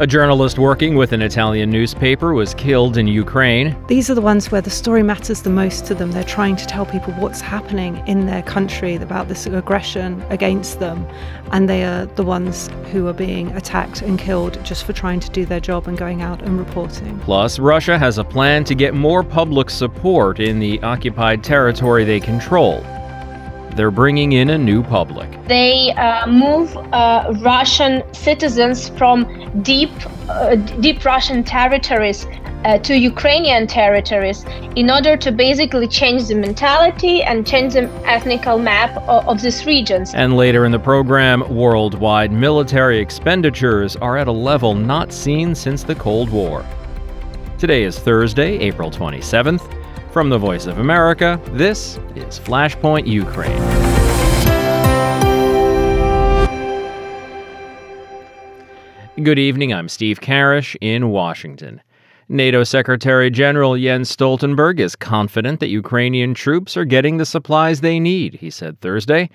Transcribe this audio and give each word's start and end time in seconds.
A 0.00 0.06
journalist 0.06 0.60
working 0.60 0.94
with 0.94 1.10
an 1.10 1.22
Italian 1.22 1.70
newspaper 1.70 2.32
was 2.32 2.54
killed 2.54 2.96
in 2.96 3.08
Ukraine. 3.08 3.76
These 3.88 4.08
are 4.08 4.14
the 4.14 4.20
ones 4.20 4.48
where 4.48 4.60
the 4.60 4.70
story 4.70 5.02
matters 5.02 5.42
the 5.42 5.50
most 5.50 5.86
to 5.86 5.94
them. 5.96 6.12
They're 6.12 6.22
trying 6.22 6.54
to 6.54 6.66
tell 6.66 6.86
people 6.86 7.12
what's 7.14 7.40
happening 7.40 8.00
in 8.06 8.26
their 8.26 8.42
country 8.44 8.94
about 8.94 9.26
this 9.26 9.44
aggression 9.46 10.22
against 10.30 10.78
them. 10.78 11.04
And 11.50 11.68
they 11.68 11.82
are 11.82 12.06
the 12.06 12.22
ones 12.22 12.70
who 12.92 13.08
are 13.08 13.12
being 13.12 13.50
attacked 13.56 14.02
and 14.02 14.20
killed 14.20 14.64
just 14.64 14.84
for 14.84 14.92
trying 14.92 15.18
to 15.18 15.30
do 15.30 15.44
their 15.44 15.58
job 15.58 15.88
and 15.88 15.98
going 15.98 16.22
out 16.22 16.42
and 16.42 16.60
reporting. 16.60 17.18
Plus, 17.18 17.58
Russia 17.58 17.98
has 17.98 18.18
a 18.18 18.24
plan 18.24 18.62
to 18.66 18.76
get 18.76 18.94
more 18.94 19.24
public 19.24 19.68
support 19.68 20.38
in 20.38 20.60
the 20.60 20.80
occupied 20.82 21.42
territory 21.42 22.04
they 22.04 22.20
control 22.20 22.84
they're 23.78 23.92
bringing 23.92 24.32
in 24.32 24.50
a 24.50 24.58
new 24.58 24.82
public. 24.82 25.30
They 25.46 25.92
uh, 25.92 26.26
move 26.26 26.76
uh, 26.76 27.32
Russian 27.42 28.02
citizens 28.12 28.88
from 28.88 29.62
deep, 29.62 29.92
uh, 30.28 30.56
deep 30.56 31.04
Russian 31.04 31.44
territories 31.44 32.26
uh, 32.64 32.78
to 32.78 32.98
Ukrainian 32.98 33.68
territories 33.68 34.44
in 34.74 34.90
order 34.90 35.16
to 35.16 35.30
basically 35.30 35.86
change 35.86 36.26
the 36.26 36.34
mentality 36.34 37.22
and 37.22 37.46
change 37.46 37.74
the 37.74 37.84
ethnical 38.04 38.58
map 38.58 38.96
of, 39.08 39.28
of 39.28 39.40
these 39.42 39.64
regions. 39.64 40.12
And 40.12 40.36
later 40.36 40.64
in 40.64 40.72
the 40.72 40.80
program, 40.80 41.38
worldwide 41.48 42.32
military 42.32 42.98
expenditures 42.98 43.94
are 43.94 44.16
at 44.16 44.26
a 44.26 44.32
level 44.50 44.74
not 44.74 45.12
seen 45.12 45.54
since 45.54 45.84
the 45.84 45.94
Cold 45.94 46.30
War. 46.30 46.66
Today 47.58 47.84
is 47.84 47.96
Thursday, 47.96 48.58
April 48.58 48.90
27th. 48.90 49.77
From 50.18 50.30
the 50.30 50.38
Voice 50.38 50.66
of 50.66 50.80
America, 50.80 51.40
this 51.52 51.96
is 52.16 52.40
Flashpoint 52.40 53.06
Ukraine. 53.06 53.56
Good 59.22 59.38
evening, 59.38 59.72
I'm 59.72 59.88
Steve 59.88 60.20
Karish 60.20 60.74
in 60.80 61.10
Washington. 61.10 61.80
NATO 62.28 62.64
Secretary 62.64 63.30
General 63.30 63.78
Jens 63.78 64.10
Stoltenberg 64.10 64.80
is 64.80 64.96
confident 64.96 65.60
that 65.60 65.68
Ukrainian 65.68 66.34
troops 66.34 66.76
are 66.76 66.84
getting 66.84 67.18
the 67.18 67.24
supplies 67.24 67.80
they 67.80 68.00
need, 68.00 68.34
he 68.34 68.50
said 68.50 68.80
Thursday. 68.80 69.30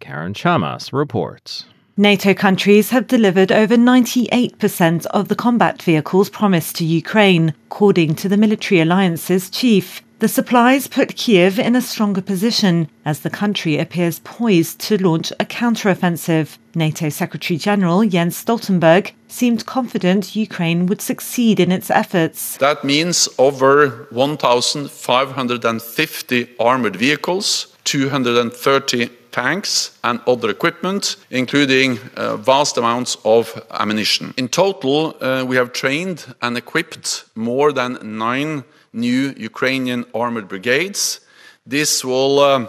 Karen 0.00 0.34
Chamas 0.34 0.92
reports. 0.92 1.66
NATO 1.96 2.34
countries 2.34 2.90
have 2.90 3.06
delivered 3.06 3.52
over 3.52 3.76
98% 3.76 5.06
of 5.06 5.28
the 5.28 5.36
combat 5.36 5.80
vehicles 5.80 6.28
promised 6.28 6.74
to 6.74 6.84
Ukraine, 6.84 7.54
according 7.66 8.16
to 8.16 8.28
the 8.28 8.36
military 8.36 8.80
alliance's 8.80 9.48
chief. 9.48 10.03
The 10.20 10.28
supplies 10.28 10.86
put 10.86 11.16
Kiev 11.16 11.58
in 11.58 11.74
a 11.74 11.82
stronger 11.82 12.22
position 12.22 12.88
as 13.04 13.18
the 13.20 13.30
country 13.30 13.78
appears 13.78 14.20
poised 14.20 14.78
to 14.82 14.96
launch 14.96 15.32
a 15.40 15.44
counteroffensive. 15.44 16.56
NATO 16.74 17.08
Secretary 17.08 17.58
General 17.58 18.08
Jens 18.08 18.40
Stoltenberg 18.42 19.10
seemed 19.26 19.66
confident 19.66 20.36
Ukraine 20.36 20.86
would 20.86 21.00
succeed 21.00 21.58
in 21.58 21.72
its 21.72 21.90
efforts. 21.90 22.56
That 22.58 22.84
means 22.84 23.28
over 23.38 24.06
1,550 24.10 26.48
armored 26.60 26.94
vehicles, 26.96 27.74
230 27.82 29.08
tanks 29.32 29.98
and 30.04 30.20
other 30.28 30.48
equipment, 30.48 31.16
including 31.30 31.98
uh, 32.16 32.36
vast 32.36 32.78
amounts 32.78 33.16
of 33.24 33.60
ammunition. 33.80 34.32
In 34.36 34.46
total, 34.48 35.16
uh, 35.20 35.44
we 35.44 35.56
have 35.56 35.72
trained 35.72 36.32
and 36.40 36.56
equipped 36.56 37.24
more 37.34 37.72
than 37.72 37.98
nine 38.16 38.62
new 38.94 39.34
Ukrainian 39.36 40.04
armored 40.14 40.48
brigades. 40.48 41.20
This 41.66 42.04
will 42.04 42.38
um, 42.40 42.68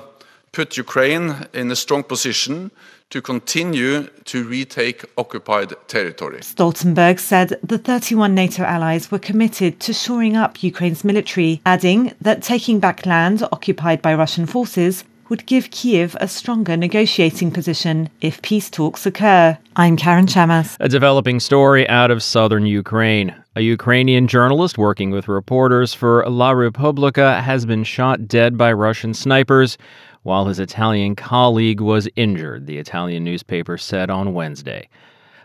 put 0.51 0.77
Ukraine 0.77 1.47
in 1.53 1.71
a 1.71 1.75
strong 1.75 2.03
position 2.03 2.71
to 3.11 3.21
continue 3.21 4.07
to 4.25 4.43
retake 4.43 5.05
occupied 5.17 5.73
territory. 5.87 6.39
Stoltenberg 6.39 7.19
said 7.19 7.59
the 7.63 7.77
31 7.77 8.33
NATO 8.33 8.63
allies 8.63 9.11
were 9.11 9.19
committed 9.19 9.79
to 9.81 9.93
shoring 9.93 10.35
up 10.35 10.63
Ukraine's 10.63 11.03
military, 11.03 11.61
adding 11.65 12.13
that 12.19 12.41
taking 12.41 12.79
back 12.79 13.05
land 13.05 13.43
occupied 13.51 14.01
by 14.01 14.13
Russian 14.13 14.45
forces 14.45 15.03
would 15.29 15.45
give 15.45 15.71
Kiev 15.71 16.15
a 16.19 16.27
stronger 16.27 16.77
negotiating 16.77 17.51
position 17.51 18.09
if 18.21 18.41
peace 18.41 18.69
talks 18.69 19.05
occur. 19.05 19.57
I'm 19.75 19.97
Karen 19.97 20.27
Chamas. 20.27 20.77
A 20.79 20.89
developing 20.89 21.39
story 21.39 21.87
out 21.89 22.11
of 22.11 22.21
southern 22.21 22.65
Ukraine. 22.65 23.35
A 23.55 23.61
Ukrainian 23.61 24.27
journalist 24.27 24.77
working 24.77 25.11
with 25.11 25.27
reporters 25.27 25.93
for 25.93 26.23
La 26.29 26.51
Repubblica 26.51 27.41
has 27.41 27.65
been 27.65 27.83
shot 27.83 28.27
dead 28.27 28.57
by 28.57 28.71
Russian 28.71 29.13
snipers 29.13 29.77
while 30.23 30.45
his 30.45 30.59
Italian 30.59 31.15
colleague 31.15 31.79
was 31.79 32.09
injured, 32.15 32.65
the 32.65 32.77
Italian 32.77 33.23
newspaper 33.23 33.77
said 33.77 34.09
on 34.09 34.33
Wednesday. 34.33 34.89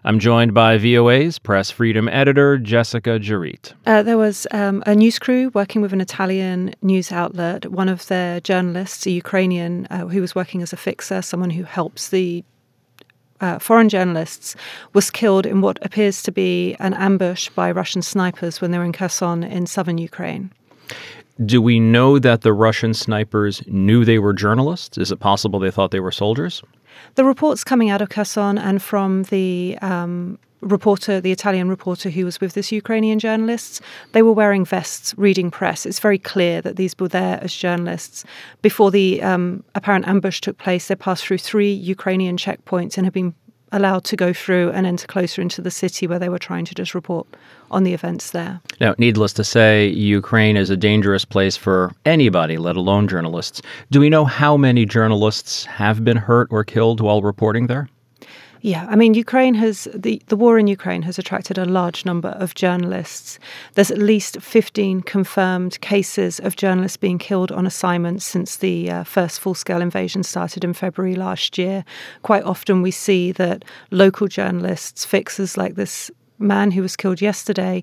I'm 0.03 0.19
joined 0.19 0.55
by 0.55 0.79
VOA's 0.79 1.39
press 1.39 1.71
freedom 1.71 2.09
editor, 2.09 2.57
Jessica 2.57 3.19
Jerreat. 3.21 3.75
Uh, 3.85 4.03
there 4.03 4.17
was 4.17 4.47
um, 4.51 4.83
a 4.87 4.95
news 4.95 5.19
crew 5.19 5.51
working 5.53 5.83
with 5.83 5.93
an 5.93 6.01
Italian 6.01 6.75
news 6.81 7.13
outlet. 7.13 7.71
One 7.71 7.91
of 7.91 8.07
their 8.07 8.41
journalists, 8.41 9.05
a 9.07 9.11
Ukrainian 9.11 9.87
uh, 9.91 10.07
who 10.07 10.23
was 10.23 10.35
working 10.35 10.63
as 10.63 10.73
a 10.73 10.79
fixer, 10.79 11.21
someone 11.21 11.51
who 11.51 11.65
helps 11.65 12.09
the 12.09 12.43
uh, 13.43 13.59
foreign 13.59 13.91
journalists, 13.91 14.57
was 14.95 15.11
killed 15.11 15.45
in 15.45 15.61
what 15.61 15.79
appears 15.83 16.23
to 16.23 16.33
be 16.33 16.77
an 16.81 16.95
ambush 16.95 17.51
by 17.51 17.71
Russian 17.71 18.01
snipers 18.01 18.59
when 18.63 18.71
they 18.71 18.79
were 18.79 18.85
in 18.85 18.93
Kherson 18.93 19.43
in 19.43 19.67
southern 19.67 19.99
Ukraine. 19.99 20.51
Do 21.45 21.61
we 21.61 21.79
know 21.79 22.19
that 22.19 22.41
the 22.41 22.55
Russian 22.55 22.95
snipers 22.95 23.63
knew 23.67 24.07
they 24.07 24.19
were 24.19 24.33
journalists? 24.33 24.97
Is 24.97 25.13
it 25.13 25.21
possible 25.21 25.59
they 25.59 25.71
thought 25.71 25.91
they 25.91 26.01
were 26.01 26.13
soldiers? 26.13 26.63
The 27.15 27.25
reports 27.25 27.65
coming 27.65 27.91
out 27.91 28.03
of 28.03 28.09
Kherson 28.09 28.59
and 28.59 28.83
from 28.83 29.25
the 29.25 29.79
um, 29.83 30.39
reporter, 30.61 31.21
the 31.21 31.33
Italian 31.33 31.69
reporter 31.69 32.11
who 32.11 32.25
was 32.25 32.41
with 32.41 32.55
this 32.55 32.73
Ukrainian 32.73 33.19
journalists, 33.19 33.81
they 34.13 34.23
were 34.23 34.33
wearing 34.33 34.65
vests, 34.65 35.15
reading 35.17 35.51
press. 35.51 35.87
It's 35.87 36.01
very 36.01 36.19
clear 36.19 36.61
that 36.63 36.77
these 36.77 36.95
were 36.99 37.09
there 37.09 37.39
as 37.43 37.55
journalists. 37.55 38.25
Before 38.63 38.91
the 38.91 39.23
um, 39.23 39.65
apparent 39.75 40.07
ambush 40.07 40.41
took 40.41 40.59
place, 40.59 40.89
they 40.89 40.95
passed 40.95 41.25
through 41.25 41.39
three 41.39 41.73
Ukrainian 41.73 42.37
checkpoints 42.37 42.97
and 42.97 43.07
had 43.07 43.13
been 43.13 43.35
allowed 43.73 44.05
to 44.05 44.17
go 44.17 44.33
through 44.33 44.71
and 44.71 44.87
enter 44.87 45.07
closer 45.07 45.41
into 45.41 45.63
the 45.63 45.71
city 45.71 46.07
where 46.07 46.19
they 46.19 46.29
were 46.29 46.39
trying 46.39 46.65
to 46.65 46.75
just 46.75 46.95
report 46.95 47.27
on 47.71 47.85
the 47.85 47.95
events 47.95 48.31
there. 48.31 48.61
Now, 48.81 48.95
needless 48.99 49.33
to 49.35 49.45
say, 49.45 49.89
Ukraine 49.89 50.57
is 50.57 50.71
a 50.71 50.77
dangerous 50.77 51.25
place 51.25 51.57
for 51.57 51.93
anybody, 52.05 52.59
let 52.59 52.77
alone 52.77 53.09
journalists. 53.09 53.63
Do 53.91 54.01
we 54.01 54.11
know 54.11 54.25
how 54.25 54.57
many 54.57 54.87
journalists 54.87 55.65
have 55.67 56.05
been 56.05 56.17
hurt 56.17 56.49
or 56.51 56.65
killed 56.65 57.01
while 57.01 57.23
reporting 57.23 57.67
there? 57.69 57.89
Yeah, 58.63 58.87
I 58.91 58.97
mean, 58.97 59.15
Ukraine 59.15 59.55
has 59.55 59.89
the, 59.95 60.21
the 60.27 60.37
war 60.37 60.59
in 60.59 60.67
Ukraine 60.67 61.01
has 61.03 61.19
attracted 61.19 61.57
a 61.57 61.65
large 61.65 62.05
number 62.05 62.29
of 62.29 62.55
journalists. 62.55 63.39
There's 63.75 63.91
at 63.91 63.97
least 63.99 64.41
15 64.43 65.01
confirmed 65.03 65.81
cases 65.81 66.41
of 66.41 66.57
journalists 66.57 66.99
being 66.99 67.19
killed 67.19 67.51
on 67.53 67.67
assignment 67.67 68.21
since 68.21 68.57
the 68.57 68.91
uh, 68.91 69.05
first 69.05 69.41
full 69.41 69.55
scale 69.55 69.81
invasion 69.81 70.23
started 70.23 70.63
in 70.63 70.75
February 70.75 71.15
last 71.15 71.57
year. 71.57 71.87
Quite 72.23 72.45
often 72.45 72.83
we 72.83 72.91
see 72.91 73.33
that 73.33 73.65
local 73.91 74.29
journalists, 74.29 75.07
fixers 75.07 75.57
like 75.57 75.77
this 75.77 76.11
man 76.39 76.71
who 76.71 76.83
was 76.83 76.97
killed 76.97 77.23
yesterday, 77.23 77.83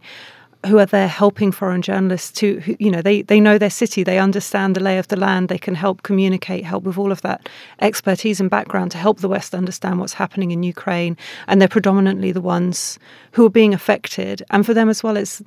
who 0.66 0.80
are 0.80 0.86
there 0.86 1.08
helping 1.08 1.52
foreign 1.52 1.82
journalists 1.82 2.32
to 2.32 2.60
who, 2.62 2.76
you 2.80 2.90
know 2.90 3.02
they 3.02 3.22
they 3.22 3.40
know 3.40 3.58
their 3.58 3.70
city 3.70 4.04
they 4.04 4.20
understand 4.20 4.76
the 4.76 4.80
lay 4.82 4.98
of 4.98 5.08
the 5.08 5.16
land 5.16 5.50
they 5.50 5.58
can 5.58 5.76
help 5.76 6.04
communicate 6.04 6.64
help 6.64 6.84
with 6.84 6.98
all 6.98 7.12
of 7.12 7.22
that 7.22 7.48
expertise 7.80 8.40
and 8.40 8.50
background 8.50 8.92
to 8.92 8.98
help 8.98 9.20
the 9.20 9.28
west 9.28 9.54
understand 9.54 10.00
what's 10.00 10.14
happening 10.14 10.52
in 10.52 10.64
Ukraine. 10.64 11.18
And 11.48 11.62
they're 11.62 11.68
predominantly 11.68 12.32
the 12.32 12.42
ones 12.42 13.00
who 13.32 13.46
are 13.46 13.50
being 13.50 13.74
affected. 13.74 14.44
And 14.50 14.66
for 14.66 14.74
them 14.74 14.90
as 14.90 15.04
well 15.04 15.18
it's 15.18 15.42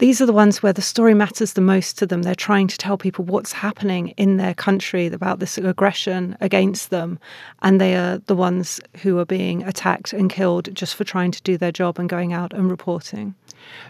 these 0.00 0.20
are 0.22 0.26
the 0.26 0.32
ones 0.32 0.62
where 0.62 0.72
the 0.72 0.80
story 0.80 1.12
matters 1.12 1.52
the 1.52 1.60
most 1.60 1.98
to 1.98 2.06
them. 2.06 2.22
They're 2.22 2.34
trying 2.34 2.68
to 2.68 2.78
tell 2.78 2.96
people 2.96 3.26
what's 3.26 3.52
happening 3.52 4.08
in 4.16 4.38
their 4.38 4.54
country 4.54 5.06
about 5.08 5.40
this 5.40 5.58
aggression 5.58 6.38
against 6.40 6.88
them. 6.88 7.18
And 7.60 7.78
they 7.78 7.94
are 7.94 8.16
the 8.16 8.34
ones 8.34 8.80
who 9.02 9.18
are 9.18 9.26
being 9.26 9.62
attacked 9.62 10.14
and 10.14 10.30
killed 10.30 10.74
just 10.74 10.94
for 10.94 11.04
trying 11.04 11.32
to 11.32 11.42
do 11.42 11.58
their 11.58 11.70
job 11.70 11.98
and 11.98 12.08
going 12.08 12.32
out 12.32 12.54
and 12.54 12.70
reporting. 12.70 13.34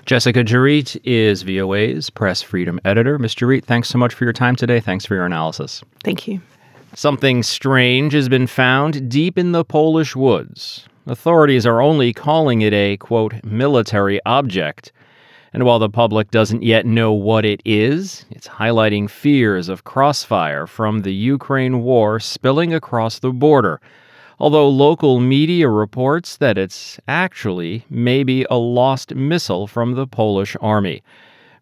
Jessica 0.05 0.43
Jerreat 0.43 1.01
is 1.05 1.45
VOA's 1.45 2.11
press 2.11 2.43
freedom 2.43 2.81
editor. 2.85 3.17
Ms. 3.17 3.37
Jerreat, 3.37 3.65
thanks 3.65 3.89
so 3.89 3.97
much 3.97 4.12
for 4.12 4.25
your 4.25 4.33
time 4.33 4.57
today. 4.57 4.81
Thanks 4.81 5.07
for 5.07 5.15
your 5.15 5.27
analysis. 5.27 5.81
Thank 6.03 6.27
you. 6.27 6.41
Something 6.93 7.45
strange 7.45 8.15
has 8.15 8.29
been 8.29 8.49
found 8.49 9.09
deep 9.09 9.39
in 9.39 9.53
the 9.53 9.65
Polish 9.65 10.17
woods. 10.17 10.89
Authorities 11.07 11.67
are 11.67 11.81
only 11.81 12.12
calling 12.12 12.62
it 12.62 12.73
a, 12.73 12.97
quote, 12.97 13.45
military 13.45 14.21
object. 14.27 14.91
And 15.52 15.64
while 15.64 15.79
the 15.79 15.91
public 15.91 16.31
doesn't 16.31 16.62
yet 16.62 16.87
know 16.87 17.12
what 17.12 17.44
it 17.44 17.61
is, 17.64 18.25
it's 18.31 18.49
highlighting 18.49 19.11
fears 19.11 19.69
of 19.69 19.85
crossfire 19.85 20.67
from 20.67 21.00
the 21.00 21.12
Ukraine 21.14 21.82
war 21.82 22.20
spilling 22.20 22.73
across 22.73 23.19
the 23.19 23.32
border 23.32 23.81
although 24.41 24.69
local 24.69 25.20
media 25.20 25.69
reports 25.69 26.38
that 26.38 26.56
it's 26.56 26.99
actually 27.06 27.85
maybe 27.91 28.47
a 28.50 28.56
lost 28.56 29.14
missile 29.14 29.67
from 29.67 29.94
the 29.94 30.06
Polish 30.06 30.56
army. 30.62 31.02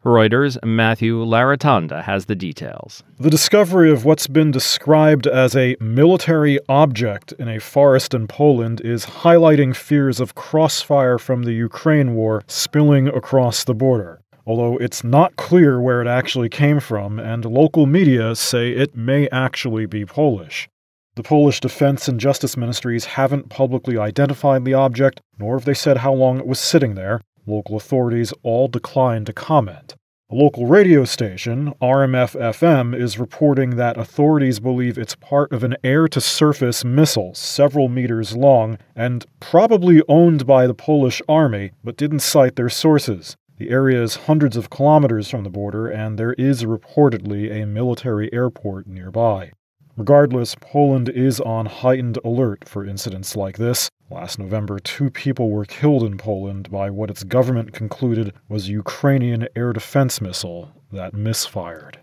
Reuters' 0.05 0.57
Matthew 0.65 1.17
Larotonda 1.25 2.05
has 2.05 2.27
the 2.27 2.37
details. 2.37 3.03
The 3.19 3.31
discovery 3.31 3.91
of 3.91 4.05
what's 4.05 4.29
been 4.29 4.53
described 4.53 5.27
as 5.27 5.57
a 5.57 5.77
military 5.81 6.61
object 6.69 7.33
in 7.33 7.49
a 7.49 7.59
forest 7.59 8.15
in 8.15 8.29
Poland 8.29 8.81
is 8.85 9.05
highlighting 9.07 9.75
fears 9.75 10.21
of 10.21 10.37
crossfire 10.37 11.19
from 11.19 11.43
the 11.43 11.53
Ukraine 11.53 12.15
war 12.15 12.45
spilling 12.47 13.09
across 13.09 13.65
the 13.65 13.75
border. 13.75 14.21
Although 14.47 14.79
it's 14.79 15.03
not 15.03 15.37
clear 15.37 15.81
where 15.81 16.01
it 16.01 16.07
actually 16.07 16.49
came 16.49 16.81
from, 16.81 17.19
and 17.19 17.45
local 17.45 17.85
media 17.85 18.35
say 18.37 18.71
it 18.71 18.97
may 18.97 19.29
actually 19.29 19.85
be 19.85 20.07
Polish. 20.07 20.69
The 21.17 21.25
Polish 21.25 21.59
Defense 21.59 22.07
and 22.07 22.21
Justice 22.21 22.57
Ministries 22.57 23.05
haven't 23.05 23.49
publicly 23.49 23.99
identified 23.99 24.65
the 24.65 24.75
object, 24.75 25.21
nor 25.39 25.57
have 25.57 25.65
they 25.65 25.75
said 25.75 25.99
how 25.99 26.13
long 26.13 26.39
it 26.39 26.47
was 26.47 26.61
sitting 26.61 26.95
there. 26.95 27.21
Local 27.49 27.77
authorities 27.77 28.35
all 28.43 28.69
declined 28.69 29.25
to 29.25 29.33
comment. 29.33 29.95
A 30.31 30.35
local 30.35 30.67
radio 30.67 31.07
station, 31.07 31.73
RMF 31.81 32.39
FM, 32.39 32.95
is 32.95 33.19
reporting 33.19 33.77
that 33.77 33.97
authorities 33.97 34.61
believe 34.61 34.99
it's 34.99 35.15
part 35.15 35.51
of 35.51 35.65
an 35.65 35.75
air 35.83 36.09
to 36.09 36.21
surface 36.21 36.85
missile 36.85 37.33
several 37.35 37.89
meters 37.89 38.37
long 38.37 38.77
and 38.95 39.25
probably 39.41 40.03
owned 40.11 40.47
by 40.47 40.67
the 40.67 40.75
Polish 40.75 41.23
army, 41.27 41.71
but 41.83 41.97
didn't 41.97 42.21
cite 42.21 42.57
their 42.57 42.69
sources. 42.69 43.35
The 43.57 43.71
area 43.71 44.03
is 44.03 44.27
hundreds 44.27 44.59
of 44.59 44.69
kilometers 44.69 45.31
from 45.31 45.43
the 45.43 45.49
border, 45.49 45.89
and 45.89 46.19
there 46.19 46.35
is 46.35 46.65
reportedly 46.65 47.51
a 47.51 47.65
military 47.65 48.31
airport 48.31 48.87
nearby. 48.87 49.53
Regardless, 49.97 50.55
Poland 50.55 51.09
is 51.09 51.41
on 51.41 51.65
heightened 51.65 52.19
alert 52.23 52.69
for 52.69 52.85
incidents 52.85 53.35
like 53.35 53.57
this. 53.57 53.89
Last 54.11 54.39
November, 54.39 54.79
two 54.79 55.11
people 55.11 55.51
were 55.51 55.67
killed 55.67 56.03
in 56.03 56.17
Poland 56.17 56.71
by 56.71 56.89
what 56.89 57.11
its 57.11 57.25
government 57.25 57.75
concluded 57.75 58.33
was 58.49 58.67
a 58.67 58.73
Ukrainian 58.73 59.47
air 59.55 59.75
defense 59.75 60.23
missile 60.23 60.73
that 60.91 61.13
misfired. 61.13 61.99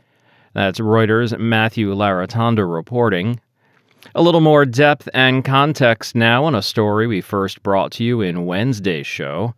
That's 0.53 0.79
Reuters' 0.79 1.37
Matthew 1.39 1.91
Larotonda 1.95 2.71
reporting. 2.71 3.39
A 4.13 4.21
little 4.21 4.39
more 4.39 4.65
depth 4.65 5.09
and 5.15 5.43
context 5.43 6.13
now 6.13 6.43
on 6.43 6.53
a 6.53 6.61
story 6.61 7.07
we 7.07 7.21
first 7.21 7.63
brought 7.63 7.91
to 7.93 8.03
you 8.03 8.21
in 8.21 8.45
Wednesday's 8.45 9.07
show. 9.07 9.55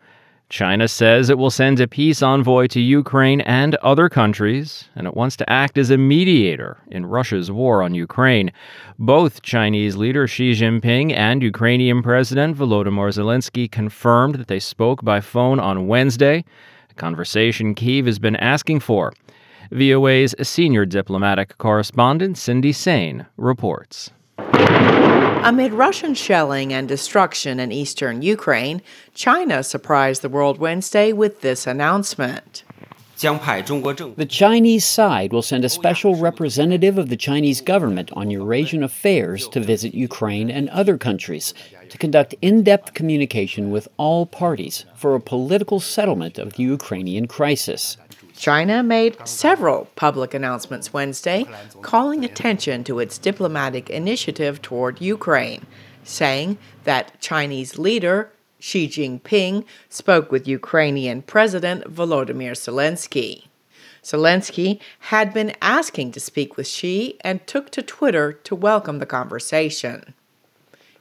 China 0.50 0.88
says 0.88 1.30
it 1.30 1.38
will 1.38 1.52
send 1.52 1.80
a 1.82 1.88
peace 1.88 2.22
envoy 2.22 2.68
to 2.68 2.80
Ukraine 2.80 3.42
and 3.42 3.76
other 3.76 4.08
countries, 4.08 4.88
and 4.96 5.06
it 5.06 5.14
wants 5.14 5.36
to 5.38 5.50
act 5.50 5.78
as 5.78 5.90
a 5.90 5.98
mediator 5.98 6.78
in 6.90 7.06
Russia's 7.06 7.52
war 7.52 7.84
on 7.84 7.94
Ukraine. 7.94 8.54
Both 8.98 9.42
Chinese 9.42 9.98
leader 9.98 10.26
Xi 10.26 10.54
Jinping 10.54 11.14
and 11.14 11.44
Ukrainian 11.44 12.02
President 12.02 12.56
Volodymyr 12.56 13.12
Zelensky 13.12 13.70
confirmed 13.70 14.36
that 14.36 14.48
they 14.48 14.60
spoke 14.60 15.04
by 15.04 15.20
phone 15.20 15.60
on 15.60 15.88
Wednesday, 15.88 16.46
a 16.90 16.94
conversation 16.94 17.76
Kiev 17.76 18.06
has 18.06 18.18
been 18.18 18.38
asking 18.38 18.80
for. 18.80 19.12
VOA's 19.72 20.34
senior 20.42 20.86
diplomatic 20.86 21.58
correspondent 21.58 22.38
Cindy 22.38 22.72
Saine 22.72 23.26
reports. 23.36 24.12
Amid 25.44 25.74
Russian 25.74 26.14
shelling 26.14 26.74
and 26.74 26.88
destruction 26.88 27.60
in 27.60 27.72
eastern 27.72 28.22
Ukraine, 28.22 28.82
China 29.14 29.64
surprised 29.64 30.22
the 30.22 30.30
world 30.30 30.58
Wednesday 30.58 31.14
with 31.14 31.42
this 31.42 31.66
announcement. 31.66 32.64
The 33.20 34.28
Chinese 34.30 34.86
side 34.86 35.34
will 35.34 35.42
send 35.42 35.66
a 35.66 35.70
special 35.70 36.16
representative 36.16 37.00
of 37.00 37.10
the 37.10 37.18
Chinese 37.18 37.62
government 37.62 38.12
on 38.14 38.30
Eurasian 38.30 38.84
affairs 38.84 39.48
to 39.50 39.60
visit 39.60 39.96
Ukraine 39.96 40.52
and 40.52 40.70
other 40.70 40.98
countries 40.98 41.54
to 41.90 41.98
conduct 41.98 42.36
in 42.42 42.62
depth 42.62 42.94
communication 42.94 43.72
with 43.72 43.88
all 43.98 44.28
parties 44.28 44.86
for 44.96 45.16
a 45.16 45.22
political 45.22 45.80
settlement 45.80 46.38
of 46.38 46.54
the 46.54 46.64
Ukrainian 46.64 47.28
crisis. 47.28 47.98
China 48.38 48.84
made 48.84 49.18
several 49.28 49.90
public 49.96 50.34
announcements 50.34 50.94
Wednesday 50.94 51.44
calling 51.82 52.24
attention 52.24 52.84
to 52.84 53.00
its 53.00 53.18
diplomatic 53.18 53.90
initiative 53.90 54.62
toward 54.62 55.02
Ukraine, 55.02 55.66
saying 56.04 56.60
that 56.84 57.20
Chinese 57.20 57.80
leader 57.80 58.32
Xi 58.60 58.88
Jinping 58.88 59.66
spoke 59.90 60.32
with 60.32 60.48
Ukrainian 60.48 61.24
President 61.24 61.84
Volodymyr 61.94 62.54
Zelensky. 62.54 63.46
Zelensky 64.04 64.80
had 65.00 65.34
been 65.34 65.56
asking 65.62 66.12
to 66.12 66.20
speak 66.20 66.58
with 66.58 66.68
Xi 66.68 67.18
and 67.22 67.46
took 67.46 67.72
to 67.72 67.82
Twitter 67.82 68.32
to 68.32 68.56
welcome 68.56 69.00
the 69.00 69.06
conversation. 69.06 70.14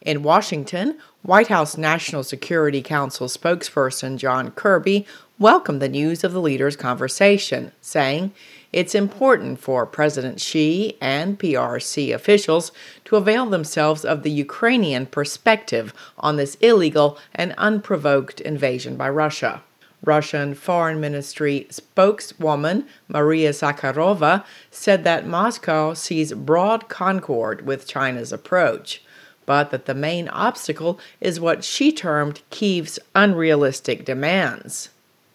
In 0.01 0.23
Washington, 0.23 0.99
White 1.27 1.49
House 1.49 1.77
National 1.77 2.23
Security 2.23 2.81
Council 2.81 3.27
spokesperson 3.27 4.17
John 4.17 4.53
Kirby 4.53 5.05
welcomed 5.41 5.83
the 5.83 5.89
news 5.89 6.23
of 6.23 6.33
the 6.33 6.41
leaders' 6.41 6.77
conversation, 6.77 7.73
saying 7.81 8.33
it's 8.73 8.95
important 8.95 9.59
for 9.59 9.87
President 9.87 10.41
Xi 10.41 10.97
and 11.01 11.37
PRC 11.37 12.15
officials 12.15 12.71
to 13.07 13.17
avail 13.17 13.47
themselves 13.47 14.05
of 14.05 14.23
the 14.23 14.31
Ukrainian 14.31 15.05
perspective 15.05 15.93
on 16.17 16.37
this 16.37 16.55
illegal 16.61 17.19
and 17.35 17.57
unprovoked 17.59 18.41
invasion 18.41 18.95
by 18.97 19.09
Russia. 19.09 19.65
Russian 20.05 20.55
Foreign 20.55 21.01
Ministry 21.01 21.67
spokeswoman 21.71 22.87
Maria 23.09 23.51
Zakharova 23.51 24.45
said 24.71 25.03
that 25.03 25.27
Moscow 25.27 25.93
sees 25.93 26.33
broad 26.35 26.89
concord 26.89 27.67
with 27.67 27.89
China's 27.89 28.33
approach, 28.33 29.03
but 29.47 29.71
that 29.71 29.87
the 29.87 29.95
main 29.95 30.29
obstacle 30.29 30.99
is 31.21 31.41
what 31.41 31.65
she 31.65 31.93
termed 31.93 32.43
Kiev's 32.51 32.99
unrealistic 33.15 34.05
demands. 34.05 34.91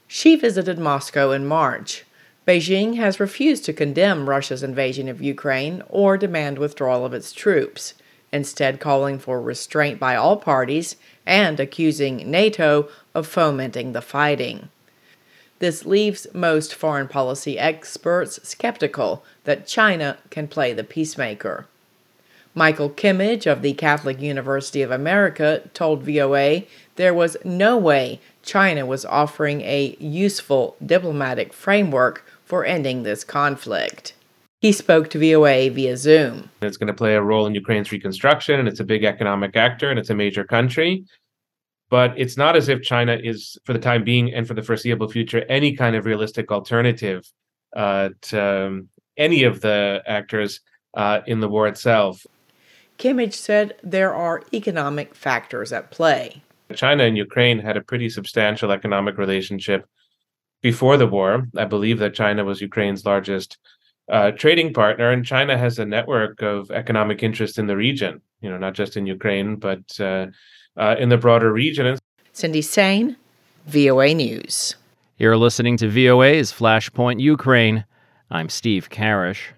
She 0.07 0.35
visited 0.35 0.77
Moscow 0.77 1.31
in 1.31 1.47
March. 1.47 2.03
Beijing 2.45 2.97
has 2.97 3.19
refused 3.19 3.63
to 3.65 3.73
condemn 3.73 4.29
Russia's 4.29 4.61
invasion 4.61 5.07
of 5.07 5.21
Ukraine 5.21 5.81
or 5.87 6.17
demand 6.17 6.57
withdrawal 6.57 7.05
of 7.05 7.13
its 7.13 7.31
troops, 7.31 7.93
instead, 8.31 8.79
calling 8.79 9.17
for 9.17 9.41
restraint 9.41 9.99
by 9.99 10.15
all 10.15 10.37
parties 10.37 10.97
and 11.25 11.59
accusing 11.59 12.29
NATO 12.29 12.89
of 13.15 13.27
fomenting 13.27 13.93
the 13.93 14.01
fighting. 14.01 14.69
This 15.59 15.85
leaves 15.85 16.25
most 16.33 16.73
foreign 16.73 17.07
policy 17.07 17.59
experts 17.59 18.39
skeptical 18.41 19.23
that 19.43 19.67
China 19.67 20.17
can 20.31 20.47
play 20.47 20.73
the 20.73 20.83
peacemaker. 20.83 21.67
Michael 22.53 22.89
Kimmage 22.89 23.49
of 23.49 23.61
the 23.61 23.73
Catholic 23.73 24.19
University 24.19 24.81
of 24.81 24.91
America 24.91 25.61
told 25.73 26.03
VOA 26.03 26.63
there 26.97 27.13
was 27.13 27.37
no 27.45 27.77
way 27.77 28.19
China 28.43 28.85
was 28.85 29.05
offering 29.05 29.61
a 29.61 29.95
useful 29.99 30.75
diplomatic 30.85 31.53
framework 31.53 32.25
for 32.43 32.65
ending 32.65 33.03
this 33.03 33.23
conflict. 33.23 34.13
He 34.59 34.71
spoke 34.71 35.09
to 35.11 35.19
VOA 35.19 35.69
via 35.69 35.95
Zoom. 35.95 36.49
It's 36.61 36.77
going 36.77 36.87
to 36.87 36.93
play 36.93 37.15
a 37.15 37.21
role 37.21 37.47
in 37.47 37.55
Ukraine's 37.55 37.91
reconstruction, 37.91 38.59
and 38.59 38.67
it's 38.67 38.79
a 38.79 38.83
big 38.83 39.03
economic 39.03 39.55
actor, 39.55 39.89
and 39.89 39.97
it's 39.97 40.09
a 40.09 40.15
major 40.15 40.43
country. 40.43 41.05
But 41.89 42.13
it's 42.17 42.37
not 42.37 42.55
as 42.55 42.69
if 42.69 42.81
China 42.81 43.17
is, 43.21 43.57
for 43.65 43.73
the 43.73 43.79
time 43.79 44.03
being 44.03 44.33
and 44.33 44.47
for 44.47 44.53
the 44.53 44.61
foreseeable 44.61 45.09
future, 45.09 45.45
any 45.49 45.75
kind 45.75 45.95
of 45.95 46.05
realistic 46.05 46.51
alternative 46.51 47.23
uh, 47.75 48.09
to 48.23 48.67
um, 48.67 48.89
any 49.17 49.43
of 49.43 49.61
the 49.61 50.03
actors 50.05 50.59
uh, 50.93 51.21
in 51.25 51.39
the 51.39 51.49
war 51.49 51.67
itself. 51.67 52.25
Kimmage 53.01 53.33
said 53.33 53.73
there 53.81 54.13
are 54.13 54.43
economic 54.53 55.15
factors 55.15 55.73
at 55.73 55.89
play. 55.89 56.43
China 56.75 57.03
and 57.03 57.17
Ukraine 57.17 57.57
had 57.57 57.75
a 57.75 57.81
pretty 57.81 58.09
substantial 58.09 58.71
economic 58.71 59.17
relationship 59.17 59.87
before 60.61 60.97
the 60.97 61.07
war. 61.07 61.47
I 61.57 61.65
believe 61.65 61.97
that 61.97 62.13
China 62.13 62.45
was 62.45 62.61
Ukraine's 62.61 63.03
largest 63.03 63.57
uh, 64.11 64.29
trading 64.31 64.71
partner, 64.71 65.09
and 65.09 65.25
China 65.25 65.57
has 65.57 65.79
a 65.79 65.85
network 65.85 66.43
of 66.43 66.69
economic 66.69 67.23
interest 67.23 67.57
in 67.57 67.65
the 67.65 67.75
region. 67.75 68.21
You 68.39 68.51
know, 68.51 68.59
not 68.59 68.75
just 68.75 68.95
in 68.95 69.07
Ukraine, 69.07 69.55
but 69.55 69.99
uh, 69.99 70.27
uh, 70.77 70.95
in 70.99 71.09
the 71.09 71.17
broader 71.17 71.51
region. 71.51 71.97
Cindy 72.33 72.61
Saine, 72.61 73.15
VOA 73.65 74.13
News. 74.13 74.75
You're 75.17 75.37
listening 75.37 75.75
to 75.77 75.87
VOA's 75.89 76.53
Flashpoint 76.53 77.19
Ukraine. 77.19 77.83
I'm 78.29 78.47
Steve 78.47 78.89
Karish. 78.89 79.53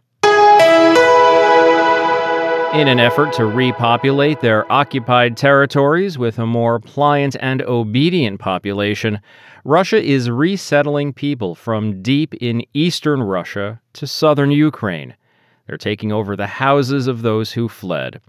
In 2.74 2.88
an 2.88 3.00
effort 3.00 3.32
to 3.34 3.46
repopulate 3.46 4.42
their 4.42 4.70
occupied 4.72 5.38
territories 5.38 6.18
with 6.18 6.40
a 6.40 6.48
more 6.48 6.80
pliant 6.80 7.36
and 7.40 7.62
obedient 7.62 8.40
population, 8.40 9.20
Russia 9.64 10.02
is 10.02 10.28
resettling 10.28 11.14
people 11.14 11.54
from 11.54 12.02
deep 12.02 12.34
in 12.42 12.66
eastern 12.74 13.22
Russia 13.22 13.80
to 13.94 14.08
southern 14.08 14.50
Ukraine. 14.50 15.14
They're 15.68 15.78
taking 15.78 16.12
over 16.12 16.36
the 16.36 16.48
houses 16.48 17.06
of 17.06 17.22
those 17.22 17.52
who 17.52 17.70
fled. 17.70 18.20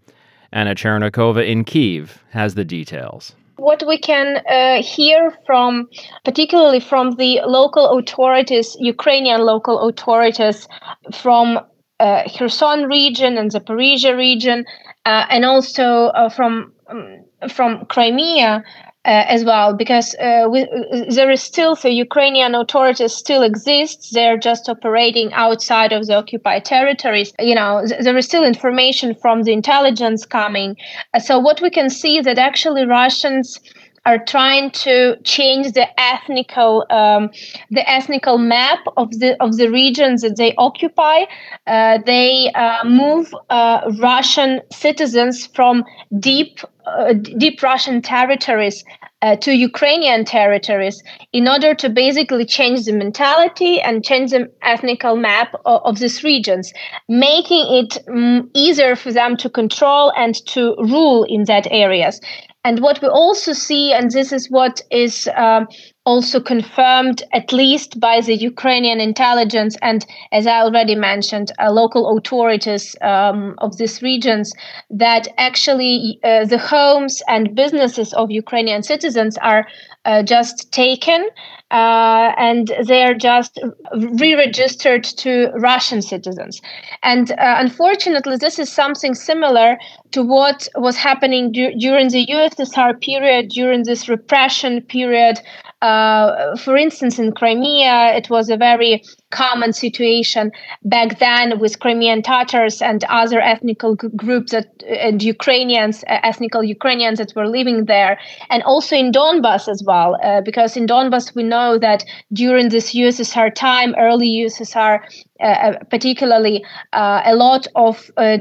Anna 0.53 0.75
Chernikova 0.75 1.49
in 1.49 1.65
Kiev 1.65 2.23
has 2.33 2.55
the 2.55 2.67
details 2.67 3.35
what 3.57 3.87
we 3.87 3.97
can 3.97 4.39
uh, 4.49 4.83
hear 4.83 5.33
from 5.47 5.89
particularly 6.25 6.81
from 6.81 7.13
the 7.13 7.41
local 7.47 7.99
authorities 7.99 8.77
ukrainian 8.81 9.41
local 9.43 9.89
authorities 9.89 10.67
from 11.13 11.61
uh, 12.01 12.23
Kherson 12.37 12.85
region 12.85 13.39
and 13.39 13.51
Zaporizhia 13.51 14.17
region, 14.17 14.65
uh, 15.05 15.27
and 15.31 15.45
also 15.45 16.07
uh, 16.09 16.29
from 16.29 16.73
um, 16.89 17.25
from 17.49 17.85
Crimea, 17.87 18.63
uh, 19.07 19.25
as 19.29 19.45
well, 19.45 19.75
because 19.75 20.15
uh, 20.15 20.47
we, 20.51 20.67
there 21.11 21.31
is 21.31 21.43
still 21.43 21.75
the 21.75 21.93
Ukrainian 21.93 22.55
authorities 22.55 23.13
still 23.13 23.43
exist. 23.43 24.11
They're 24.15 24.39
just 24.39 24.67
operating 24.67 25.31
outside 25.35 25.93
of 25.93 26.07
the 26.07 26.17
occupied 26.17 26.65
territories. 26.65 27.33
You 27.39 27.55
know, 27.55 27.85
th- 27.87 28.01
there 28.03 28.17
is 28.17 28.25
still 28.25 28.45
information 28.45 29.15
from 29.15 29.43
the 29.43 29.53
intelligence 29.53 30.25
coming. 30.25 30.77
Uh, 31.13 31.19
so 31.19 31.39
what 31.39 31.61
we 31.61 31.69
can 31.69 31.91
see 31.91 32.23
that 32.23 32.39
actually 32.39 32.87
Russians 32.87 33.61
are 34.07 34.19
trying 34.19 34.71
to 34.71 35.17
change 35.25 35.73
the 35.73 35.87
ethnical 36.01 36.85
um, 36.91 37.31
the 37.71 37.89
ethnical 37.89 38.39
map 38.39 38.81
of 38.97 39.11
the 39.19 39.37
of 39.43 39.57
the 39.57 39.71
regions 39.71 40.23
that 40.23 40.37
they 40.37 40.55
occupy. 40.57 41.25
Uh, 41.67 41.99
they 42.05 42.51
uh, 42.55 42.85
move 42.85 43.35
uh, 43.51 43.91
Russian 43.99 44.61
citizens 44.73 45.47
from 45.47 45.85
deep 46.19 46.61
uh, 46.87 47.15
deep 47.15 47.63
Russian 47.63 48.03
territories 48.03 48.85
uh, 49.23 49.37
to 49.37 49.53
Ukrainian 49.53 50.27
territories 50.27 51.03
in 51.33 51.49
order 51.49 51.75
to 51.75 51.89
basically 51.89 52.45
change 52.45 52.85
the 52.85 52.93
mentality 52.93 53.81
and 53.81 54.05
change 54.05 54.33
the 54.33 54.51
ethnical 54.61 55.17
map 55.17 55.55
of, 55.65 55.81
of 55.85 55.99
these 55.99 56.23
regions, 56.23 56.75
making 57.09 57.65
it 57.81 57.97
um, 58.09 58.51
easier 58.55 58.95
for 58.97 59.13
them 59.13 59.37
to 59.39 59.49
control 59.49 60.13
and 60.15 60.35
to 60.47 60.75
rule 60.79 61.25
in 61.25 61.45
that 61.45 61.67
areas. 61.71 62.21
And 62.65 62.81
what 62.81 63.03
we 63.03 63.09
also 63.09 63.53
see, 63.53 63.93
and 63.93 64.11
this 64.11 64.33
is 64.33 64.51
what 64.51 64.81
is 64.91 65.29
um, 65.37 65.69
also 66.07 66.41
confirmed, 66.41 67.23
at 67.35 67.53
least 67.53 68.01
by 68.01 68.23
the 68.23 68.35
Ukrainian 68.35 69.01
intelligence, 69.01 69.77
and 69.83 70.05
as 70.33 70.47
I 70.47 70.61
already 70.61 70.95
mentioned, 70.95 71.53
uh, 71.59 71.71
local 71.71 72.17
authorities 72.17 72.97
um, 73.03 73.55
of 73.59 73.77
these 73.77 74.01
regions, 74.01 74.55
that 74.89 75.29
actually 75.37 76.19
uh, 76.25 76.47
the 76.47 76.59
homes 76.59 77.23
and 77.29 77.55
businesses 77.55 78.15
of 78.15 78.31
Ukrainian 78.31 78.83
citizens 78.83 79.37
are 79.39 79.67
uh, 80.07 80.23
just 80.23 80.73
taken 80.73 81.29
uh, 81.71 82.33
and 82.37 82.73
they're 82.87 83.15
just 83.15 83.59
re-registered 83.95 85.03
to 85.05 85.51
Russian 85.57 86.03
citizens. 86.03 86.61
And 87.03 87.33
uh, 87.33 87.57
unfortunately, 87.59 88.37
this 88.37 88.59
is 88.59 88.73
something 88.73 89.15
similar 89.15 89.79
to 90.13 90.23
what 90.23 90.69
was 90.77 90.97
happening 90.97 91.53
du- 91.53 91.75
during 91.77 92.09
the 92.09 92.27
USSR 92.27 93.01
period, 93.01 93.49
during 93.49 93.85
this 93.85 94.09
repression 94.09 94.83
period 94.83 95.41
uh, 95.85 96.57
for 96.57 96.79
instance, 96.79 97.19
in 97.19 97.31
Crimea, 97.33 98.17
it 98.17 98.31
was 98.31 98.49
a 98.49 98.57
very 98.57 99.03
common 99.31 99.75
situation 99.75 100.51
back 100.83 101.19
then 101.19 101.59
with 101.59 101.79
Crimean 101.79 102.23
Tatars 102.23 102.81
and 102.81 103.05
other 103.11 103.39
ethnic 103.39 103.83
groups 104.17 104.53
that, 104.53 104.83
and 104.89 105.23
Ukrainians, 105.23 106.03
uh, 106.05 106.21
ethnic 106.23 106.53
Ukrainians 106.55 107.19
that 107.19 107.35
were 107.37 107.47
living 107.47 107.85
there, 107.85 108.19
and 108.49 108.63
also 108.63 108.97
in 108.97 109.13
Donbas 109.13 109.69
as 109.69 109.83
well, 109.85 110.17
uh, 110.23 110.41
because 110.41 110.75
in 110.75 110.87
Donbas 110.87 111.35
we 111.35 111.43
know 111.55 111.79
that 111.79 112.05
during 112.33 112.69
this 112.69 112.95
USSR 112.95 113.55
time, 113.55 113.95
early 114.07 114.29
USSR, 114.43 114.95
uh, 115.41 115.47
uh, 115.47 115.79
particularly 115.91 116.65
uh, 116.93 117.23
a 117.25 117.35
lot 117.35 117.67
of 117.75 118.09
uh, 118.17 118.39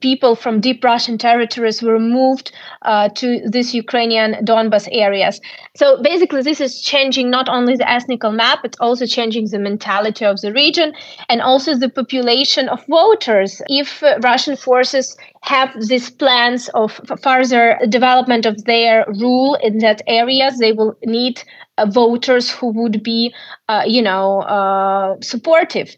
people 0.00 0.34
from 0.34 0.60
deep 0.60 0.82
Russian 0.82 1.16
territories 1.16 1.80
were 1.80 2.00
moved 2.00 2.50
uh, 2.82 3.08
to 3.10 3.40
this 3.48 3.72
Ukrainian 3.72 4.44
Donbas 4.44 4.88
areas. 4.90 5.40
So 5.76 6.02
basically, 6.02 6.42
this 6.42 6.60
is 6.60 6.80
changing 6.80 7.30
not 7.30 7.48
only 7.48 7.76
the 7.76 7.88
ethnical 7.88 8.32
map, 8.32 8.64
it's 8.64 8.78
also 8.80 9.06
changing 9.06 9.46
the 9.50 9.60
mentality 9.60 10.24
of 10.24 10.40
the 10.40 10.52
region 10.52 10.92
and 11.28 11.40
also 11.40 11.76
the 11.76 11.88
population 11.88 12.68
of 12.68 12.84
voters. 12.86 13.62
If 13.68 14.02
uh, 14.02 14.18
Russian 14.20 14.56
forces 14.56 15.16
have 15.42 15.70
these 15.86 16.10
plans 16.10 16.68
of 16.74 17.00
further 17.22 17.78
development 17.88 18.44
of 18.44 18.64
their 18.64 19.04
rule 19.20 19.54
in 19.62 19.78
that 19.78 20.02
areas, 20.08 20.58
they 20.58 20.72
will 20.72 20.96
need 21.04 21.44
voters 21.88 22.50
who 22.50 22.68
would 22.68 23.02
be, 23.02 23.34
you 23.84 24.00
know, 24.00 25.16
supportive. 25.20 25.94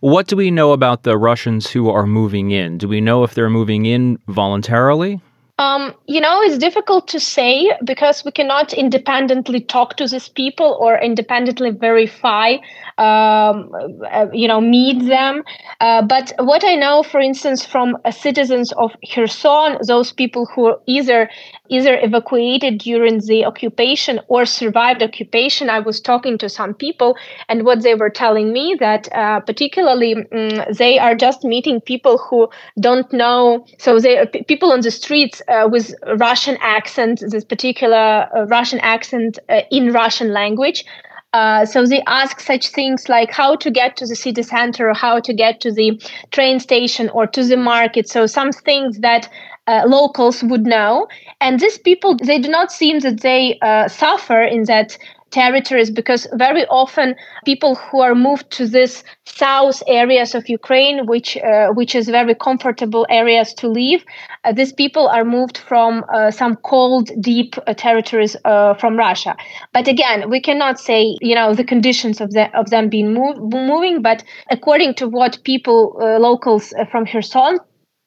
What 0.00 0.26
do 0.26 0.36
we 0.36 0.50
know 0.50 0.72
about 0.72 1.02
the 1.02 1.16
Russians 1.16 1.70
who 1.70 1.90
are 1.90 2.06
moving 2.06 2.50
in? 2.50 2.78
Do 2.78 2.88
we 2.88 3.00
know 3.00 3.24
if 3.24 3.34
they're 3.34 3.50
moving 3.50 3.86
in 3.86 4.18
voluntarily? 4.28 5.20
Um, 5.60 5.94
you 6.06 6.22
know, 6.22 6.40
it's 6.40 6.56
difficult 6.56 7.06
to 7.08 7.20
say 7.20 7.70
because 7.84 8.24
we 8.24 8.32
cannot 8.32 8.72
independently 8.72 9.60
talk 9.60 9.98
to 9.98 10.08
these 10.08 10.26
people 10.26 10.78
or 10.80 10.98
independently 10.98 11.70
verify, 11.70 12.54
um, 12.96 13.70
uh, 14.10 14.28
you 14.32 14.48
know, 14.48 14.62
meet 14.62 15.06
them. 15.06 15.42
Uh, 15.78 16.00
but 16.00 16.32
what 16.38 16.64
I 16.64 16.76
know, 16.76 17.02
for 17.02 17.20
instance, 17.20 17.66
from 17.66 17.98
uh, 18.06 18.10
citizens 18.10 18.72
of 18.72 18.92
Kherson, 19.12 19.76
those 19.86 20.12
people 20.12 20.46
who 20.46 20.76
either 20.86 21.28
either 21.70 21.98
evacuated 22.02 22.78
during 22.78 23.20
the 23.20 23.44
occupation 23.44 24.20
or 24.28 24.44
survived 24.44 25.02
occupation, 25.02 25.70
I 25.70 25.80
was 25.80 26.00
talking 26.00 26.36
to 26.38 26.48
some 26.48 26.74
people, 26.74 27.16
and 27.48 27.64
what 27.64 27.82
they 27.82 27.94
were 27.94 28.10
telling 28.10 28.52
me 28.52 28.76
that 28.80 29.08
uh, 29.14 29.40
particularly 29.40 30.14
um, 30.16 30.64
they 30.76 30.98
are 30.98 31.14
just 31.14 31.44
meeting 31.44 31.80
people 31.80 32.18
who 32.18 32.48
don't 32.78 33.10
know. 33.12 33.64
So 33.78 34.00
they 34.00 34.26
p- 34.26 34.42
people 34.42 34.72
on 34.72 34.80
the 34.80 34.90
streets 34.90 35.40
uh, 35.48 35.68
with 35.70 35.94
Russian 36.16 36.58
accent, 36.60 37.22
this 37.30 37.44
particular 37.44 38.28
uh, 38.34 38.46
Russian 38.46 38.80
accent 38.80 39.38
uh, 39.48 39.62
in 39.70 39.92
Russian 39.92 40.32
language. 40.32 40.84
Uh, 41.32 41.64
so 41.64 41.86
they 41.86 42.02
ask 42.08 42.40
such 42.40 42.68
things 42.68 43.08
like 43.08 43.30
how 43.30 43.54
to 43.54 43.70
get 43.70 43.96
to 43.96 44.04
the 44.04 44.16
city 44.16 44.42
center, 44.42 44.90
or 44.90 44.94
how 44.94 45.20
to 45.20 45.32
get 45.32 45.60
to 45.60 45.70
the 45.70 45.88
train 46.32 46.58
station 46.58 47.08
or 47.10 47.24
to 47.24 47.44
the 47.44 47.56
market. 47.56 48.08
So 48.08 48.26
some 48.26 48.50
things 48.50 48.98
that 48.98 49.28
uh, 49.66 49.82
locals 49.86 50.42
would 50.42 50.66
know. 50.66 51.08
And 51.40 51.60
these 51.60 51.78
people, 51.78 52.16
they 52.16 52.38
do 52.38 52.48
not 52.48 52.72
seem 52.72 53.00
that 53.00 53.20
they 53.20 53.58
uh, 53.62 53.88
suffer 53.88 54.42
in 54.42 54.64
that 54.64 54.96
territories 55.30 55.90
because 55.90 56.26
very 56.34 56.66
often 56.66 57.14
people 57.44 57.74
who 57.74 58.00
are 58.00 58.14
moved 58.14 58.50
to 58.50 58.66
this 58.66 59.04
south 59.24 59.82
areas 59.86 60.34
of 60.34 60.48
Ukraine, 60.48 61.06
which 61.06 61.36
uh, 61.36 61.68
which 61.68 61.94
is 61.94 62.08
very 62.08 62.34
comfortable 62.34 63.06
areas 63.08 63.54
to 63.54 63.68
live, 63.68 64.04
uh, 64.44 64.52
these 64.52 64.72
people 64.72 65.08
are 65.08 65.24
moved 65.24 65.58
from 65.58 66.04
uh, 66.12 66.30
some 66.30 66.56
cold, 66.56 67.10
deep 67.20 67.54
uh, 67.66 67.74
territories 67.74 68.36
uh, 68.44 68.74
from 68.74 68.96
Russia. 68.96 69.36
But 69.72 69.88
again, 69.88 70.28
we 70.30 70.40
cannot 70.40 70.78
say 70.80 71.16
you 71.20 71.34
know 71.34 71.54
the 71.54 71.64
conditions 71.64 72.20
of 72.20 72.32
the, 72.32 72.44
of 72.58 72.70
them 72.70 72.88
being 72.88 73.14
move, 73.14 73.36
moving. 73.38 74.02
But 74.02 74.24
according 74.50 74.94
to 74.94 75.08
what 75.08 75.38
people 75.44 75.96
locals 76.00 76.74
from 76.90 77.06
Kherson 77.06 77.58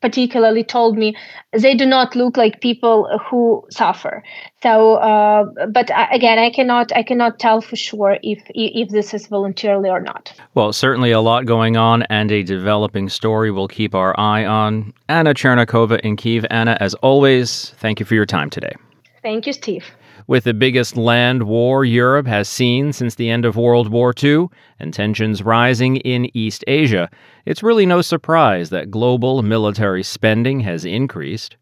particularly 0.04 0.66
told 0.66 0.98
me 0.98 1.16
they 1.54 1.74
do 1.76 1.86
not 1.86 2.14
look 2.14 2.36
like 2.36 2.60
people 2.60 2.98
who 3.26 3.66
suffer. 3.72 4.22
So 4.62 4.96
uh, 4.96 5.46
but 5.78 5.90
again 6.12 6.38
i 6.40 6.50
cannot 6.50 6.92
i 6.96 7.04
cannot 7.04 7.40
tell 7.40 7.62
for 7.62 7.78
sure 7.78 8.18
if 8.22 8.40
if 8.54 8.90
this 8.90 9.14
is 9.14 9.28
voluntarily 9.28 9.90
or 9.90 10.02
not. 10.02 10.34
Well 10.56 10.74
certainly 10.74 11.12
a 11.12 11.22
lot 11.22 11.46
going 11.46 11.78
on 11.78 12.04
and 12.10 12.32
a 12.32 12.44
developing 12.44 13.08
story 13.08 13.50
we'll 13.50 13.74
keep 13.80 13.96
our 13.96 14.14
eye 14.20 14.46
on. 14.46 14.94
Anna 15.08 15.34
chernikova 15.34 16.00
in 16.02 16.18
kiev 16.18 16.46
anna 16.50 16.78
as 16.82 16.94
always 16.96 17.70
thank 17.78 18.02
you 18.02 18.06
for 18.06 18.16
your 18.16 18.26
time 18.26 18.50
today. 18.50 18.76
Thank 19.22 19.48
you 19.48 19.54
steve 19.54 19.86
with 20.28 20.44
the 20.46 20.54
biggest 20.54 20.96
land 20.96 21.44
war 21.44 21.86
Europe 21.86 22.28
has 22.28 22.48
seen 22.48 22.94
since 22.94 23.16
the 23.16 23.30
end 23.30 23.46
of 23.46 23.58
World 23.58 23.90
War 23.90 24.14
II 24.22 24.48
and 24.80 24.94
tensions 24.94 25.44
rising 25.44 25.98
in 25.98 26.36
East 26.36 26.64
Asia, 26.68 27.10
it's 27.46 27.64
really 27.64 27.86
no 27.86 28.02
surprise 28.02 28.70
that 28.70 28.92
global 28.92 29.42
military 29.42 30.04
spending 30.04 30.60
has 30.62 30.86
increased. 30.86 31.58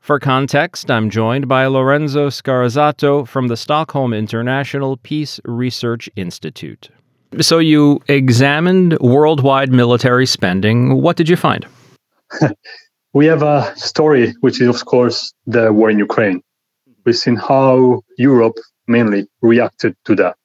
For 0.00 0.18
context, 0.18 0.90
I'm 0.90 1.10
joined 1.10 1.46
by 1.46 1.66
Lorenzo 1.66 2.30
Scarazzato 2.30 3.28
from 3.28 3.48
the 3.48 3.56
Stockholm 3.56 4.14
International 4.14 4.96
Peace 4.96 5.38
Research 5.44 6.08
Institute. 6.16 6.88
So, 7.40 7.58
you 7.58 8.00
examined 8.08 8.98
worldwide 8.98 9.70
military 9.70 10.26
spending. 10.26 11.00
What 11.00 11.16
did 11.16 11.28
you 11.28 11.36
find? 11.36 11.64
we 13.12 13.26
have 13.26 13.42
a 13.42 13.72
story, 13.76 14.34
which 14.40 14.60
is, 14.60 14.68
of 14.68 14.84
course, 14.86 15.32
the 15.46 15.72
war 15.72 15.90
in 15.90 15.98
Ukraine 15.98 16.42
we've 17.04 17.16
seen 17.16 17.36
how 17.36 18.02
Europe 18.18 18.56
mainly 18.86 19.28
reacted 19.40 19.96
to 20.04 20.14
that. 20.16 20.36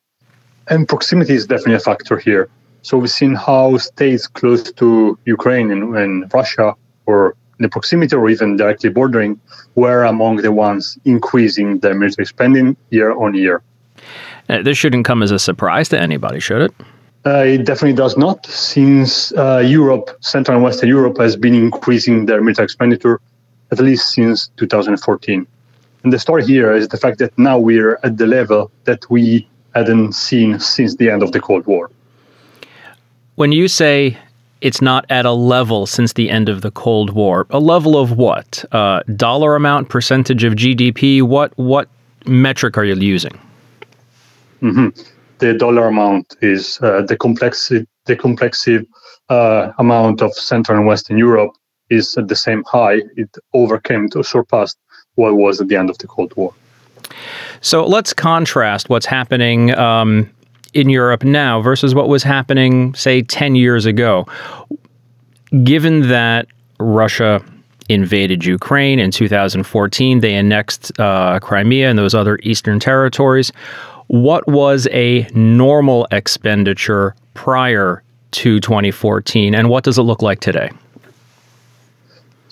And 0.67 0.87
proximity 0.87 1.33
is 1.33 1.45
definitely 1.45 1.75
a 1.75 1.79
factor 1.79 2.17
here. 2.17 2.49
So 2.81 2.97
we've 2.97 3.11
seen 3.11 3.33
how 3.33 3.77
states 3.77 4.27
close 4.27 4.71
to 4.73 5.17
Ukraine 5.25 5.71
and, 5.71 5.95
and 5.97 6.31
Russia, 6.33 6.75
or 7.05 7.35
in 7.57 7.63
the 7.63 7.69
proximity 7.69 8.15
or 8.15 8.29
even 8.29 8.57
directly 8.57 8.89
bordering, 8.89 9.39
were 9.75 10.03
among 10.03 10.37
the 10.37 10.51
ones 10.51 10.97
increasing 11.05 11.79
their 11.79 11.95
military 11.95 12.25
spending 12.25 12.77
year 12.91 13.11
on 13.11 13.33
year. 13.33 13.61
Uh, 14.49 14.61
this 14.61 14.77
shouldn't 14.77 15.05
come 15.05 15.23
as 15.23 15.31
a 15.31 15.39
surprise 15.39 15.89
to 15.89 15.99
anybody, 15.99 16.39
should 16.39 16.61
it? 16.61 16.73
Uh, 17.25 17.39
it 17.39 17.65
definitely 17.65 17.95
does 17.95 18.15
not, 18.17 18.45
since 18.45 19.33
uh, 19.33 19.63
Europe, 19.65 20.15
Central 20.21 20.57
and 20.57 20.63
Western 20.63 20.87
Europe, 20.87 21.17
has 21.17 21.35
been 21.35 21.55
increasing 21.55 22.27
their 22.27 22.39
military 22.41 22.65
expenditure 22.65 23.19
at 23.71 23.79
least 23.79 24.11
since 24.11 24.49
2014. 24.57 25.47
And 26.05 26.13
the 26.13 26.19
story 26.19 26.45
here 26.45 26.71
is 26.71 26.89
the 26.89 26.97
fact 26.97 27.17
that 27.17 27.35
now 27.35 27.57
we're 27.57 27.99
at 28.03 28.19
the 28.19 28.27
level 28.27 28.71
that 28.83 29.09
we 29.09 29.49
hadn't 29.73 30.13
seen 30.13 30.59
since 30.59 30.97
the 30.97 31.09
end 31.09 31.23
of 31.23 31.31
the 31.31 31.39
Cold 31.39 31.65
War. 31.65 31.89
When 33.33 33.51
you 33.51 33.67
say 33.67 34.15
it's 34.61 34.83
not 34.83 35.07
at 35.09 35.25
a 35.25 35.31
level 35.31 35.87
since 35.87 36.13
the 36.13 36.29
end 36.29 36.47
of 36.47 36.61
the 36.61 36.69
Cold 36.69 37.09
War, 37.13 37.47
a 37.49 37.57
level 37.57 37.97
of 37.97 38.11
what? 38.11 38.63
Uh, 38.71 39.01
dollar 39.15 39.55
amount, 39.55 39.89
percentage 39.89 40.43
of 40.43 40.53
GDP? 40.53 41.23
What 41.23 41.57
what 41.57 41.89
metric 42.27 42.77
are 42.77 42.85
you 42.85 42.93
using? 42.93 43.33
Mm-hmm. 44.61 44.89
The 45.39 45.55
dollar 45.55 45.87
amount 45.87 46.35
is 46.39 46.79
uh, 46.83 47.01
the 47.01 47.17
complexive, 47.17 47.87
the 48.05 48.15
complexive 48.15 48.85
uh, 49.29 49.71
amount 49.79 50.21
of 50.21 50.35
Central 50.35 50.77
and 50.77 50.85
Western 50.85 51.17
Europe 51.17 51.53
is 51.89 52.15
at 52.15 52.27
the 52.27 52.35
same 52.35 52.63
high. 52.67 53.01
It 53.15 53.35
overcame 53.53 54.07
to 54.09 54.23
surpass 54.23 54.75
what 55.15 55.35
was 55.35 55.61
at 55.61 55.67
the 55.67 55.75
end 55.75 55.89
of 55.89 55.97
the 55.97 56.07
Cold 56.07 56.35
War. 56.35 56.53
So 57.61 57.85
let's 57.85 58.13
contrast 58.13 58.89
what's 58.89 59.05
happening 59.05 59.73
um, 59.75 60.29
in 60.73 60.89
Europe 60.89 61.23
now 61.23 61.61
versus 61.61 61.95
what 61.95 62.09
was 62.09 62.21
happening, 62.23 62.93
say, 62.95 63.21
10 63.21 63.55
years 63.55 63.85
ago. 63.85 64.25
Given 65.63 66.09
that 66.09 66.47
Russia 66.79 67.43
invaded 67.87 68.45
Ukraine 68.45 68.99
in 68.99 69.11
2014, 69.11 70.19
they 70.19 70.35
annexed 70.35 70.97
uh, 70.99 71.39
Crimea 71.39 71.89
and 71.89 71.97
those 71.97 72.13
other 72.13 72.39
eastern 72.43 72.79
territories. 72.79 73.51
What 74.07 74.47
was 74.47 74.87
a 74.91 75.27
normal 75.33 76.07
expenditure 76.11 77.15
prior 77.33 78.03
to 78.31 78.59
2014, 78.59 79.55
and 79.55 79.69
what 79.69 79.83
does 79.83 79.97
it 79.97 80.01
look 80.03 80.21
like 80.21 80.39
today? 80.39 80.69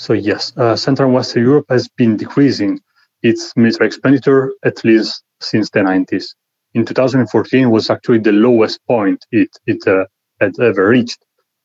So, 0.03 0.11
yes, 0.11 0.51
uh, 0.57 0.75
Central 0.75 1.07
and 1.07 1.15
Western 1.15 1.43
Europe 1.43 1.67
has 1.69 1.87
been 1.87 2.17
decreasing 2.17 2.81
its 3.21 3.53
military 3.55 3.87
expenditure 3.87 4.51
at 4.65 4.83
least 4.83 5.23
since 5.39 5.69
the 5.69 5.79
90s. 5.79 6.25
In 6.73 6.83
2014 6.83 7.69
was 7.69 7.89
actually 7.89 8.19
the 8.19 8.33
lowest 8.33 8.85
point 8.85 9.25
it, 9.31 9.47
it 9.65 9.87
uh, 9.87 10.03
had 10.41 10.59
ever 10.59 10.89
reached. 10.89 11.19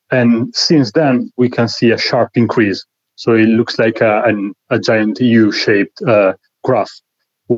And 0.09 0.55
since 0.55 0.93
then, 0.93 1.33
we 1.35 1.49
can 1.49 1.67
see 1.67 1.91
a 1.91 1.97
sharp 1.97 2.29
increase. 2.35 2.81
So 3.15 3.33
it 3.33 3.47
looks 3.47 3.77
like 3.77 3.99
a, 3.99 4.23
an, 4.23 4.53
a 4.69 4.79
giant 4.79 5.19
U-shaped 5.19 6.01
uh, 6.03 6.35
graph 6.63 6.93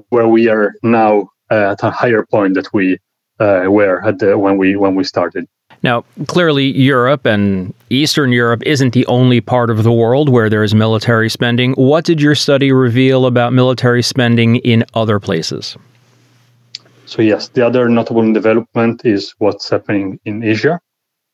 where 0.10 0.30
we 0.30 0.48
are 0.48 0.74
now 0.82 1.30
uh, 1.52 1.74
at 1.74 1.84
a 1.84 1.92
higher 1.92 2.26
point 2.26 2.56
that 2.56 2.74
we 2.74 2.98
uh, 3.40 3.66
were 3.68 4.04
at 4.04 4.18
the, 4.18 4.36
when 4.36 4.58
we 4.58 4.76
when 4.76 4.96
we 4.96 5.04
started. 5.04 5.46
Now, 5.84 6.04
clearly, 6.28 6.66
Europe 6.78 7.26
and 7.26 7.74
Eastern 7.90 8.32
Europe 8.32 8.62
isn't 8.66 8.94
the 8.94 9.06
only 9.08 9.42
part 9.42 9.70
of 9.70 9.84
the 9.84 9.92
world 9.92 10.30
where 10.30 10.50
there 10.50 10.64
is 10.64 10.76
military 10.76 11.30
spending. 11.30 11.74
What 11.74 12.06
did 12.06 12.22
your 12.22 12.36
study 12.36 12.72
reveal 12.72 13.26
about 13.26 13.52
military 13.54 14.04
spending 14.04 14.58
in 14.58 14.86
other 14.94 15.20
places? 15.20 15.76
So, 17.06 17.22
yes, 17.22 17.50
the 17.50 17.66
other 17.66 17.90
notable 17.90 18.32
development 18.32 19.06
is 19.06 19.34
what's 19.40 19.70
happening 19.70 20.20
in 20.24 20.44
Asia. 20.44 20.80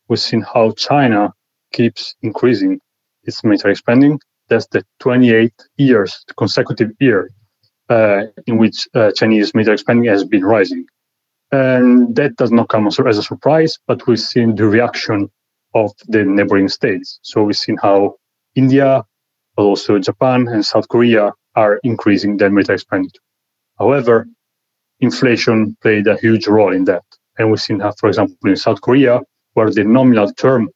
We've 0.08 0.20
seen 0.20 0.42
how 0.42 0.72
China 0.72 1.34
keeps 1.74 2.16
increasing 2.22 2.80
its 3.24 3.44
military 3.44 3.76
spending. 3.76 4.20
That's 4.48 4.68
the 4.68 4.84
28 5.00 5.52
years, 5.78 6.24
consecutive 6.38 6.92
year 7.02 7.30
uh, 7.90 8.24
in 8.46 8.58
which 8.58 8.88
uh, 8.94 9.12
Chinese 9.12 9.54
military 9.54 9.78
spending 9.78 10.10
has 10.10 10.24
been 10.24 10.44
rising. 10.44 10.86
And 11.52 12.16
that 12.16 12.36
does 12.36 12.52
not 12.52 12.70
come 12.70 12.88
as 12.88 13.00
a 13.00 13.24
surprise, 13.24 13.78
but 13.88 14.06
we've 14.06 14.20
seen 14.20 14.56
the 14.56 14.68
reaction 14.68 15.30
of 15.74 15.92
the 16.08 16.24
neighboring 16.24 16.68
states. 16.68 17.20
So 17.22 17.44
we've 17.44 17.58
seen 17.58 17.78
how 17.82 18.16
India, 18.56 19.04
but 19.56 19.64
also 19.64 20.00
Japan 20.00 20.48
and 20.48 20.66
South 20.66 20.88
Korea 20.90 21.32
are 21.56 21.80
increasing 21.84 22.38
their 22.38 22.50
military 22.50 22.76
expenditure. 22.76 23.22
However, 23.80 24.28
inflation 25.00 25.78
played 25.82 26.08
a 26.08 26.18
huge 26.18 26.48
role 26.48 26.74
in 26.74 26.86
that. 26.86 27.04
And 27.38 27.50
we've 27.50 27.62
seen 27.62 27.80
how, 27.80 27.94
for 28.00 28.10
example, 28.10 28.36
in 28.46 28.56
South 28.56 28.82
Korea, 28.82 29.22
where 29.54 29.70
the 29.70 29.84
nominal 29.84 30.34
term 30.34 30.70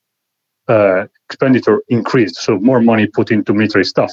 uh, 0.67 1.05
expenditure 1.27 1.81
increased, 1.89 2.35
so 2.35 2.59
more 2.59 2.81
money 2.81 3.07
put 3.07 3.31
into 3.31 3.53
military 3.53 3.85
stuff. 3.85 4.11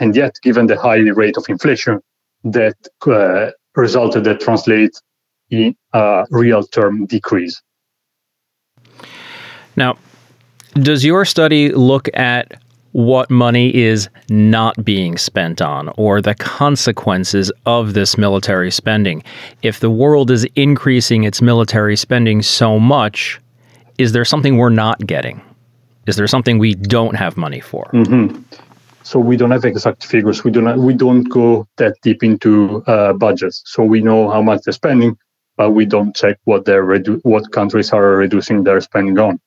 And 0.00 0.16
yet, 0.16 0.36
given 0.42 0.66
the 0.66 0.78
high 0.78 0.96
rate 0.96 1.36
of 1.36 1.44
inflation, 1.48 2.00
that 2.44 2.76
uh, 3.06 3.50
resulted 3.76 4.24
that 4.24 4.40
translate 4.40 4.96
in 5.50 5.76
a 5.92 6.24
real 6.30 6.62
term 6.62 7.06
decrease. 7.06 7.60
Now, 9.76 9.96
does 10.74 11.04
your 11.04 11.24
study 11.24 11.70
look 11.70 12.08
at 12.14 12.60
what 12.92 13.30
money 13.30 13.74
is 13.74 14.08
not 14.28 14.82
being 14.84 15.16
spent 15.16 15.60
on 15.60 15.88
or 15.96 16.20
the 16.20 16.34
consequences 16.34 17.52
of 17.66 17.94
this 17.94 18.18
military 18.18 18.70
spending? 18.70 19.22
If 19.62 19.80
the 19.80 19.90
world 19.90 20.30
is 20.30 20.44
increasing 20.56 21.24
its 21.24 21.40
military 21.42 21.96
spending 21.96 22.42
so 22.42 22.78
much, 22.78 23.40
is 23.98 24.12
there 24.12 24.24
something 24.24 24.56
we're 24.56 24.70
not 24.70 25.06
getting? 25.06 25.40
Is 26.06 26.16
there 26.16 26.26
something 26.26 26.58
we 26.58 26.74
don't 26.74 27.14
have 27.16 27.36
money 27.36 27.60
for? 27.60 27.90
Mm-hmm. 27.92 28.42
So 29.02 29.18
we 29.18 29.36
don't 29.36 29.50
have 29.50 29.64
exact 29.64 30.04
figures. 30.04 30.44
We 30.44 30.50
don't 30.50 30.82
we 30.82 30.92
don't 30.92 31.24
go 31.24 31.66
that 31.76 31.96
deep 32.02 32.22
into 32.22 32.82
uh, 32.86 33.12
budgets. 33.14 33.62
So 33.64 33.82
we 33.82 34.00
know 34.00 34.30
how 34.30 34.42
much 34.42 34.62
they're 34.62 34.72
spending, 34.72 35.16
but 35.58 35.72
we 35.72 35.84
don't 35.84 36.16
check 36.16 36.38
what 36.44 36.64
they're 36.64 36.86
redu- 36.86 37.20
what 37.24 37.52
countries 37.52 37.92
are 37.92 38.16
reducing 38.16 38.64
their 38.64 38.80
spending 38.80 39.18
on. 39.18 39.38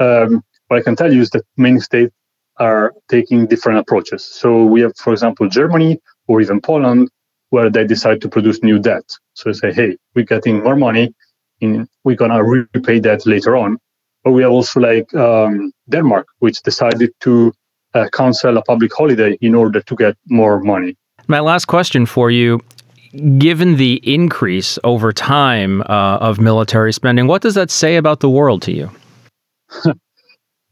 Um, 0.00 0.42
what 0.66 0.78
I 0.78 0.82
can 0.82 0.96
tell 0.96 1.12
you 1.12 1.20
is 1.20 1.30
that 1.30 1.44
many 1.56 1.78
states 1.80 2.14
are 2.56 2.92
taking 3.08 3.46
different 3.46 3.78
approaches. 3.78 4.24
So 4.24 4.64
we 4.64 4.80
have, 4.80 4.96
for 4.96 5.12
example, 5.12 5.48
Germany 5.48 6.00
or 6.26 6.40
even 6.40 6.60
Poland, 6.60 7.10
where 7.50 7.70
they 7.70 7.86
decide 7.86 8.20
to 8.22 8.28
produce 8.28 8.62
new 8.62 8.78
debt. 8.78 9.04
So 9.34 9.50
they 9.50 9.58
say, 9.62 9.72
hey, 9.72 9.96
we're 10.14 10.24
getting 10.24 10.62
more 10.64 10.76
money, 10.76 11.14
we're 12.04 12.16
gonna 12.16 12.42
repay 12.42 12.98
that 13.00 13.26
later 13.26 13.56
on. 13.56 13.78
But 14.24 14.32
we 14.32 14.42
have 14.42 14.52
also 14.52 14.80
like 14.80 15.12
um, 15.14 15.72
Denmark, 15.88 16.26
which 16.38 16.62
decided 16.62 17.10
to 17.20 17.52
uh, 17.94 18.08
cancel 18.12 18.56
a 18.56 18.62
public 18.62 18.92
holiday 18.94 19.36
in 19.40 19.54
order 19.54 19.80
to 19.80 19.96
get 19.96 20.16
more 20.28 20.60
money. 20.60 20.96
My 21.26 21.40
last 21.40 21.66
question 21.66 22.06
for 22.06 22.30
you 22.30 22.60
given 23.38 23.76
the 23.76 24.00
increase 24.04 24.78
over 24.84 25.12
time 25.12 25.82
uh, 25.82 26.18
of 26.20 26.40
military 26.40 26.92
spending, 26.92 27.26
what 27.26 27.42
does 27.42 27.54
that 27.54 27.70
say 27.70 27.96
about 27.96 28.20
the 28.20 28.30
world 28.30 28.62
to 28.62 28.72
you? 28.72 28.90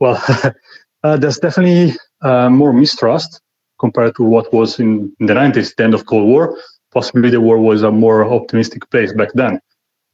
well, 0.01 0.23
uh, 1.03 1.17
there's 1.17 1.39
definitely 1.39 1.97
uh, 2.23 2.49
more 2.51 2.73
mistrust 2.73 3.41
compared 3.79 4.15
to 4.17 4.23
what 4.23 4.53
was 4.53 4.81
in, 4.81 5.15
in, 5.21 5.27
the 5.27 5.35
90s, 5.35 5.75
the 5.77 5.85
end 5.85 5.95
of 5.95 6.07
Cold 6.07 6.27
War. 6.27 6.57
Possibly 6.93 7.31
the 7.31 7.41
world 7.41 7.65
was 7.65 7.83
a 7.83 7.91
more 7.93 8.25
optimistic 8.25 8.89
place 8.91 9.13
back 9.13 9.33
then. 9.35 9.61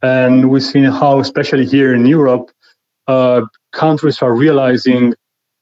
And 0.03 0.51
we've 0.51 0.63
seen 0.63 0.85
how, 0.85 1.21
especially 1.21 1.65
here 1.65 1.95
in 1.95 2.05
Europe, 2.05 2.51
uh, 3.07 3.43
countries 3.73 4.21
are 4.23 4.35
realizing 4.35 5.15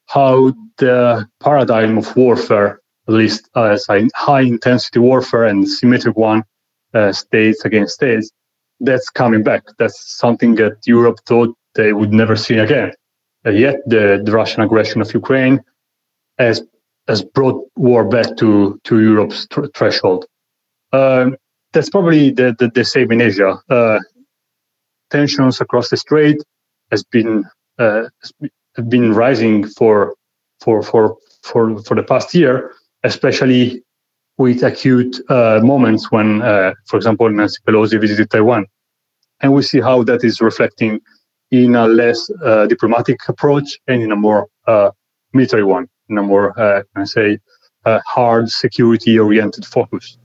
how 0.07 0.53
the 0.79 1.29
paradigm 1.40 1.98
of 1.98 2.14
warfare, 2.16 2.81
at 3.09 3.14
least 3.14 3.48
as 3.57 3.87
a 3.88 4.09
high 4.14 4.40
intensity 4.40 4.98
warfare 4.98 5.44
and 5.44 5.68
symmetric 5.68 6.16
one, 6.16 6.42
uh, 6.94 7.12
states 7.12 7.64
against 7.64 7.94
states, 7.94 8.31
that's 8.81 9.09
coming 9.11 9.42
back. 9.42 9.62
That's 9.78 10.16
something 10.16 10.55
that 10.57 10.78
Europe 10.87 11.18
thought 11.26 11.57
they 11.74 11.92
would 11.92 12.12
never 12.12 12.37
see 12.37 12.59
again. 12.59 12.92
Uh, 13.46 13.50
yet 13.50 13.76
the, 13.87 14.20
the 14.24 14.33
Russian 14.33 14.62
aggression 14.62 15.00
of 15.00 15.12
Ukraine 15.14 15.61
has 16.38 16.62
has 17.09 17.22
brought 17.22 17.66
war 17.76 18.05
back 18.05 18.37
to 18.37 18.81
to 18.85 19.00
Europe's 19.00 19.46
th- 19.48 19.70
threshold. 19.74 20.26
Um, 20.92 21.37
that's 21.72 21.90
probably 21.90 22.31
the, 22.31 22.55
the, 22.59 22.68
the 22.68 22.85
same 22.85 23.11
in 23.12 23.20
Asia. 23.20 23.59
Uh, 23.68 23.98
tensions 25.11 25.61
across 25.61 25.88
the 25.88 25.96
strait 25.96 26.38
has 26.90 27.02
been 27.02 27.44
uh, 27.78 28.05
have 28.76 28.88
been 28.88 29.12
rising 29.12 29.66
for 29.66 30.14
for 30.61 30.83
for 30.83 31.16
for 31.42 31.83
for 31.83 31.94
the 31.96 32.02
past 32.02 32.35
year, 32.35 32.74
especially 33.02 33.83
with 34.42 34.62
acute 34.64 35.20
uh, 35.31 35.61
moments 35.62 36.11
when, 36.11 36.42
uh, 36.42 36.72
for 36.88 36.96
example, 36.96 37.31
Nancy 37.31 37.59
Pelosi 37.64 38.00
visited 38.00 38.28
Taiwan, 38.28 38.66
and 39.40 39.55
we 39.55 39.62
see 39.62 39.81
how 39.81 40.02
that 40.02 40.24
is 40.24 40.40
reflecting 40.40 41.00
in 41.52 41.76
a 41.76 41.87
less 41.87 42.28
uh, 42.44 42.66
diplomatic 42.66 43.18
approach 43.28 43.78
and 43.87 44.02
in 44.02 44.11
a 44.11 44.16
more 44.16 44.48
uh, 44.66 44.90
military 45.33 45.62
one, 45.62 45.87
in 46.09 46.18
a 46.18 46.22
more, 46.22 46.59
uh, 46.61 46.83
I 46.96 47.05
say, 47.05 47.38
uh, 47.85 48.00
hard 48.05 48.50
security-oriented 48.50 49.64
focus. 49.64 50.18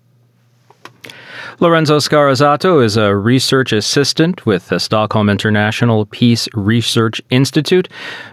Lorenzo 1.59 1.97
Scarazzato 1.97 2.83
is 2.83 2.97
a 2.97 3.15
research 3.15 3.71
assistant 3.71 4.45
with 4.45 4.69
the 4.69 4.79
Stockholm 4.79 5.29
International 5.29 6.05
Peace 6.07 6.47
Research 6.53 7.21
Institute. 7.29 7.87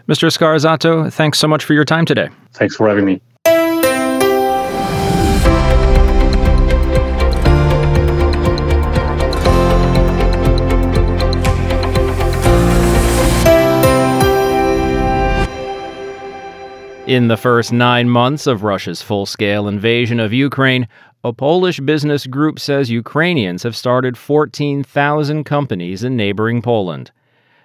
Mr. 0.09 0.31
Scarazzato, 0.31 1.13
thanks 1.13 1.39
so 1.39 1.49
much 1.49 1.63
for 1.65 1.75
your 1.75 1.85
time 1.85 2.07
today. 2.07 2.29
Thanks 2.55 2.75
for 2.75 2.89
having 2.89 3.05
me. 3.05 3.21
In 17.07 17.29
the 17.29 17.37
first 17.37 17.71
nine 17.71 18.09
months 18.09 18.47
of 18.47 18.63
Russia's 18.63 19.03
full 19.03 19.27
scale 19.27 19.69
invasion 19.69 20.19
of 20.19 20.33
Ukraine, 20.33 20.89
a 21.23 21.35
Polish 21.35 21.79
business 21.81 22.27
group 22.27 22.59
says 22.59 22.91
Ukrainians 22.91 23.63
have 23.63 23.77
started 23.77 24.17
14,000 24.17 25.45
companies 25.45 26.03
in 26.03 26.17
neighboring 26.17 26.63
Poland. 26.63 27.11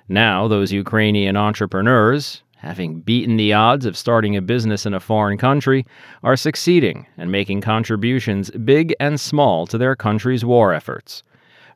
Now, 0.09 0.49
those 0.49 0.73
Ukrainian 0.73 1.37
entrepreneurs 1.37 2.43
having 2.59 2.99
beaten 2.99 3.37
the 3.37 3.53
odds 3.53 3.85
of 3.85 3.97
starting 3.97 4.35
a 4.35 4.41
business 4.41 4.85
in 4.85 4.93
a 4.93 4.99
foreign 4.99 5.37
country, 5.37 5.85
are 6.23 6.35
succeeding 6.35 7.07
and 7.17 7.31
making 7.31 7.61
contributions 7.61 8.51
big 8.51 8.93
and 8.99 9.19
small 9.19 9.65
to 9.65 9.77
their 9.77 9.95
country's 9.95 10.43
war 10.43 10.73
efforts. 10.73 11.23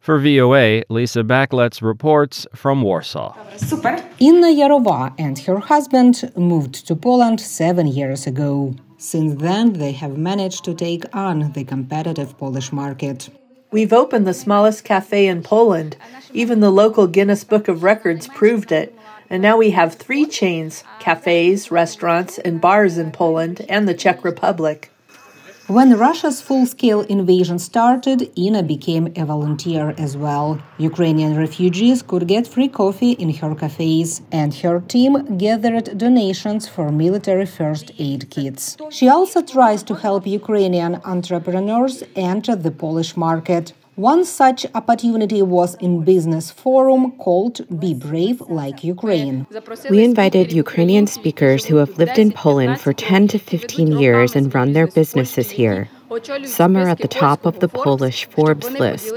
For 0.04 0.20
VOA, 0.20 0.84
Lesia 0.90 1.24
Bakalets 1.24 1.82
reports 1.82 2.46
from 2.54 2.82
Warsaw. 2.82 3.38
Inna 4.20 4.48
Yarova 4.48 5.14
and 5.18 5.40
her 5.40 5.60
husband 5.60 6.30
moved 6.36 6.86
to 6.88 6.94
Poland 6.94 7.40
seven 7.40 7.88
years 7.88 8.28
ago. 8.28 8.76
Since 8.98 9.42
then, 9.42 9.72
they 9.72 9.94
have 9.94 10.18
managed 10.18 10.66
to 10.66 10.74
take 10.74 11.06
on 11.16 11.54
the 11.54 11.64
competitive 11.64 12.38
Polish 12.38 12.74
market. 12.74 13.30
We've 13.72 13.94
opened 13.94 14.28
the 14.28 14.34
smallest 14.34 14.84
cafe 14.84 15.26
in 15.26 15.42
Poland. 15.42 15.96
Even 16.34 16.60
the 16.60 16.70
local 16.70 17.08
Guinness 17.08 17.46
Book 17.46 17.70
of 17.70 17.82
Records 17.82 18.28
proved 18.28 18.74
it. 18.74 18.94
And 19.30 19.42
now 19.42 19.56
we 19.56 19.70
have 19.70 19.94
three 19.96 20.26
chains 20.26 20.84
cafes, 21.00 21.72
restaurants, 21.72 22.40
and 22.40 22.60
bars 22.60 22.98
in 22.98 23.14
Poland 23.14 23.66
and 23.70 23.88
the 23.88 23.94
Czech 23.94 24.26
Republic. 24.26 24.93
When 25.68 25.98
Russia's 25.98 26.42
full 26.42 26.66
scale 26.66 27.02
invasion 27.02 27.58
started, 27.58 28.38
Ina 28.38 28.64
became 28.64 29.14
a 29.16 29.24
volunteer 29.24 29.96
as 29.98 30.18
well. 30.18 30.60
Ukrainian 30.78 31.38
refugees 31.38 32.02
could 32.02 32.28
get 32.28 32.46
free 32.46 32.68
coffee 32.68 33.12
in 33.14 33.30
her 33.36 33.56
cafes, 33.56 34.22
and 34.30 34.54
her 34.56 34.82
team 34.82 35.38
gathered 35.38 35.98
donations 35.98 36.68
for 36.68 36.92
military 36.92 37.46
first 37.46 37.92
aid 37.98 38.30
kits. 38.30 38.76
She 38.90 39.08
also 39.08 39.42
tries 39.42 39.84
to 39.84 39.96
help 39.96 40.28
Ukrainian 40.28 41.00
entrepreneurs 41.06 42.04
enter 42.14 42.58
the 42.58 42.72
Polish 42.72 43.16
market. 43.16 43.72
One 43.96 44.26
such 44.26 44.66
opportunity 44.74 45.44
was 45.44 45.76
in 45.76 46.04
business 46.04 46.50
forum 46.50 47.12
called 47.12 47.62
Be 47.80 47.94
Brave 47.94 48.42
Like 48.42 48.84
Ukraine. 48.84 49.46
We 49.88 50.04
invited 50.04 50.52
Ukrainian 50.52 51.06
speakers 51.06 51.66
who 51.66 51.76
have 51.76 52.00
lived 52.00 52.18
in 52.18 52.32
Poland 52.32 52.82
for 52.82 52.92
10 52.92 53.28
to 53.30 53.38
15 53.38 53.92
years 53.92 54.36
and 54.36 54.54
run 54.54 54.74
their 54.74 54.88
businesses 54.88 55.52
here. 55.52 55.90
Some 56.46 56.78
are 56.78 56.88
at 56.88 57.00
the 57.00 57.08
top 57.08 57.46
of 57.46 57.60
the 57.60 57.68
Polish 57.68 58.26
Forbes 58.26 58.70
list. 58.72 59.14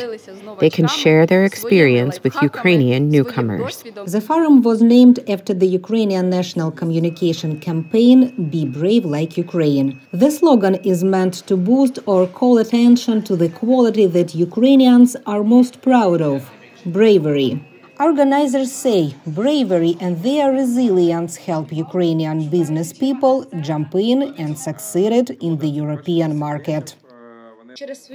They 0.61 0.71
can 0.71 0.89
share 0.89 1.27
their 1.27 1.45
experience 1.45 2.23
with 2.23 2.35
Ukrainian 2.41 3.11
newcomers. 3.11 3.85
The 4.17 4.21
forum 4.21 4.63
was 4.63 4.81
named 4.83 5.19
after 5.29 5.53
the 5.55 5.67
Ukrainian 5.81 6.31
national 6.31 6.71
communication 6.71 7.61
campaign 7.61 8.19
Be 8.51 8.65
Brave 8.65 9.05
Like 9.05 9.37
Ukraine. 9.37 10.01
The 10.13 10.31
slogan 10.31 10.77
is 10.93 11.05
meant 11.05 11.35
to 11.49 11.57
boost 11.57 11.99
or 12.07 12.27
call 12.27 12.59
attention 12.59 13.23
to 13.29 13.35
the 13.37 13.51
quality 13.61 14.07
that 14.17 14.35
Ukrainians 14.49 15.17
are 15.33 15.43
most 15.57 15.83
proud 15.83 16.21
of 16.33 16.51
bravery. 16.87 17.53
Organizers 17.99 18.73
say 18.73 19.15
bravery 19.27 19.97
and 20.01 20.23
their 20.23 20.53
resilience 20.53 21.37
help 21.37 21.73
Ukrainian 21.73 22.49
business 22.51 22.93
people 22.93 23.47
jump 23.63 23.95
in 23.95 24.35
and 24.37 24.59
succeed 24.59 25.31
in 25.41 25.59
the 25.59 25.69
European 25.69 26.39
market. 26.39 26.95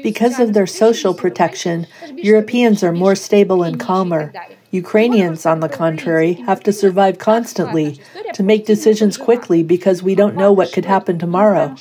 Because 0.04 0.40
of 0.40 0.54
their 0.54 0.68
social 0.68 1.14
protection, 1.14 1.88
Europeans 2.16 2.84
are 2.84 2.92
more 2.92 3.16
stable 3.16 3.64
and 3.64 3.80
calmer. 3.80 4.32
Ukrainians, 4.72 5.46
on 5.46 5.60
the 5.60 5.70
contrary, 5.70 6.34
have 6.50 6.62
to 6.64 6.72
survive 6.72 7.18
constantly, 7.18 8.00
to 8.34 8.44
make 8.44 8.66
decisions 8.66 9.18
quickly 9.18 9.64
because 9.64 10.02
we 10.02 10.16
don't 10.16 10.36
know 10.36 10.52
what 10.52 10.72
could 10.72 10.86
happen 10.86 11.20
tomorrow. 11.20 11.76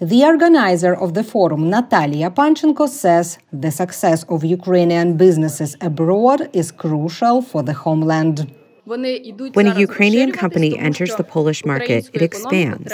The 0.00 0.24
organizer 0.24 0.94
of 0.94 1.14
the 1.14 1.24
forum, 1.24 1.70
Natalia 1.70 2.30
Panchenko, 2.30 2.88
says 2.88 3.38
the 3.52 3.70
success 3.70 4.24
of 4.24 4.44
Ukrainian 4.44 5.16
businesses 5.16 5.76
abroad 5.80 6.50
is 6.52 6.72
crucial 6.72 7.42
for 7.42 7.62
the 7.62 7.72
homeland. 7.72 8.52
When 8.88 9.66
a 9.66 9.78
Ukrainian 9.78 10.32
company 10.32 10.78
enters 10.78 11.14
the 11.16 11.24
Polish 11.24 11.62
market, 11.66 12.08
it 12.14 12.22
expands. 12.22 12.90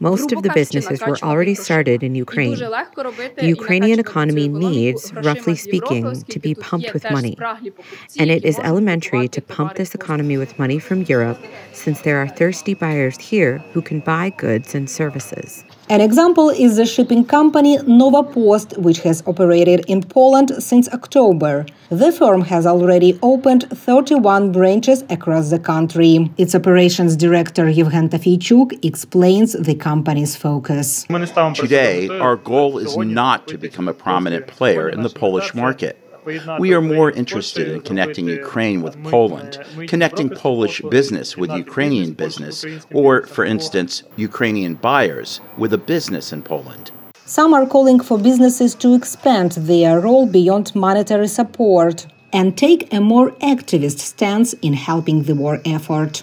Most 0.00 0.32
of 0.32 0.42
the 0.42 0.50
businesses 0.50 1.00
were 1.00 1.18
already 1.22 1.54
started 1.54 2.02
in 2.02 2.16
Ukraine. 2.16 2.58
The 2.58 3.52
Ukrainian 3.56 4.00
economy 4.00 4.48
needs, 4.48 5.14
roughly 5.14 5.54
speaking, 5.54 6.04
to 6.32 6.38
be 6.40 6.56
pumped 6.56 6.92
with 6.92 7.04
money. 7.10 7.36
And 8.18 8.30
it 8.36 8.44
is 8.44 8.58
elementary 8.70 9.28
to 9.28 9.40
pump 9.40 9.76
this 9.76 9.94
economy 9.94 10.36
with 10.38 10.58
money 10.58 10.80
from 10.80 11.02
Europe 11.02 11.38
since 11.72 12.00
there 12.00 12.18
are 12.22 12.28
thirsty 12.40 12.74
buyers 12.74 13.16
here 13.18 13.58
who 13.72 13.80
can 13.80 14.00
buy 14.00 14.30
goods 14.30 14.74
and 14.74 14.90
services. 14.90 15.64
An 15.88 16.00
example 16.00 16.48
is 16.48 16.76
the 16.76 16.86
shipping 16.86 17.24
company 17.24 17.76
Nova 17.86 18.22
Post, 18.22 18.78
which 18.78 19.00
has 19.00 19.22
operated 19.26 19.84
in 19.88 20.02
Poland 20.02 20.52
since 20.62 20.88
October. 20.88 21.66
The 21.90 22.12
firm 22.12 22.42
has 22.42 22.66
already 22.66 23.18
opened 23.20 23.64
31 23.68 24.52
branches 24.52 25.02
across 25.10 25.50
the 25.50 25.58
country. 25.58 26.30
Its 26.38 26.54
operations 26.54 27.16
director 27.16 27.66
Yevhen 27.66 28.08
Tafeichuk 28.08 28.82
explains 28.84 29.54
the 29.54 29.74
company's 29.74 30.36
focus. 30.36 31.04
Today, 31.54 32.08
our 32.08 32.36
goal 32.36 32.78
is 32.78 32.96
not 32.96 33.48
to 33.48 33.58
become 33.58 33.88
a 33.88 33.94
prominent 33.94 34.46
player 34.46 34.88
in 34.88 35.02
the 35.02 35.10
Polish 35.10 35.52
market. 35.52 35.98
We 36.24 36.72
are 36.72 36.80
more 36.80 37.10
interested 37.10 37.68
in 37.68 37.80
connecting 37.80 38.28
Ukraine 38.28 38.80
with 38.82 39.02
Poland, 39.04 39.58
connecting 39.88 40.28
Polish 40.30 40.80
business 40.90 41.36
with 41.36 41.50
Ukrainian 41.50 42.12
business, 42.12 42.64
or, 42.92 43.26
for 43.26 43.44
instance, 43.44 44.04
Ukrainian 44.16 44.74
buyers 44.74 45.40
with 45.58 45.72
a 45.72 45.78
business 45.78 46.32
in 46.32 46.42
Poland. 46.42 46.92
Some 47.24 47.54
are 47.54 47.66
calling 47.66 47.98
for 47.98 48.18
businesses 48.18 48.74
to 48.76 48.94
expand 48.94 49.52
their 49.52 50.00
role 50.00 50.26
beyond 50.26 50.74
monetary 50.74 51.28
support 51.28 52.06
and 52.32 52.56
take 52.56 52.92
a 52.92 53.00
more 53.00 53.30
activist 53.54 53.98
stance 53.98 54.54
in 54.66 54.74
helping 54.74 55.24
the 55.24 55.34
war 55.34 55.60
effort. 55.64 56.22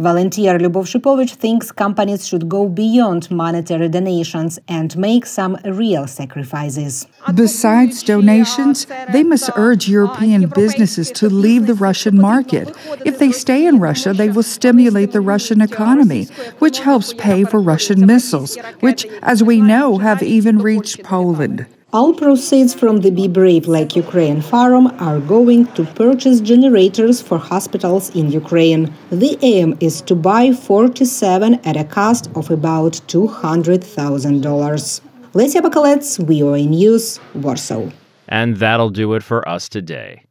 Volunteer 0.00 0.60
Lyubov 0.60 0.86
Shipovich 0.86 1.34
thinks 1.34 1.72
companies 1.72 2.28
should 2.28 2.48
go 2.48 2.68
beyond 2.68 3.28
monetary 3.32 3.88
donations 3.88 4.60
and 4.68 4.96
make 4.96 5.26
some 5.26 5.56
real 5.64 6.06
sacrifices. 6.06 7.08
Besides 7.34 8.04
donations, 8.04 8.86
they 9.12 9.24
must 9.24 9.50
urge 9.56 9.88
European 9.88 10.48
businesses 10.50 11.10
to 11.12 11.28
leave 11.28 11.66
the 11.66 11.74
Russian 11.74 12.16
market. 12.16 12.72
If 13.04 13.18
they 13.18 13.32
stay 13.32 13.66
in 13.66 13.80
Russia, 13.80 14.12
they 14.12 14.30
will 14.30 14.44
stimulate 14.44 15.10
the 15.10 15.20
Russian 15.20 15.60
economy, 15.60 16.26
which 16.60 16.78
helps 16.78 17.12
pay 17.14 17.42
for 17.42 17.60
Russian 17.60 18.06
missiles, 18.06 18.56
which, 18.78 19.04
as 19.22 19.42
we 19.42 19.60
know, 19.60 19.98
have 19.98 20.22
even 20.22 20.58
reached 20.58 21.02
Poland. 21.02 21.66
All 21.90 22.12
proceeds 22.12 22.74
from 22.74 22.98
the 22.98 23.10
Be 23.10 23.28
Brave 23.28 23.66
Like 23.66 23.96
Ukraine 23.96 24.42
forum 24.42 24.88
are 24.98 25.20
going 25.20 25.64
to 25.68 25.84
purchase 25.84 26.38
generators 26.42 27.22
for 27.22 27.38
hospitals 27.38 28.14
in 28.14 28.30
Ukraine. 28.30 28.92
The 29.08 29.38
aim 29.40 29.74
is 29.80 30.02
to 30.02 30.14
buy 30.14 30.52
47 30.52 31.54
at 31.64 31.78
a 31.78 31.84
cost 31.84 32.28
of 32.34 32.50
about 32.50 33.00
$200,000. 33.08 35.00
Lesia 35.32 35.62
Bakalets, 35.62 36.18
VOA 36.18 36.66
News, 36.66 37.20
Warsaw. 37.32 37.88
And 38.28 38.56
that'll 38.58 38.90
do 38.90 39.14
it 39.14 39.22
for 39.22 39.48
us 39.48 39.66
today. 39.70 40.24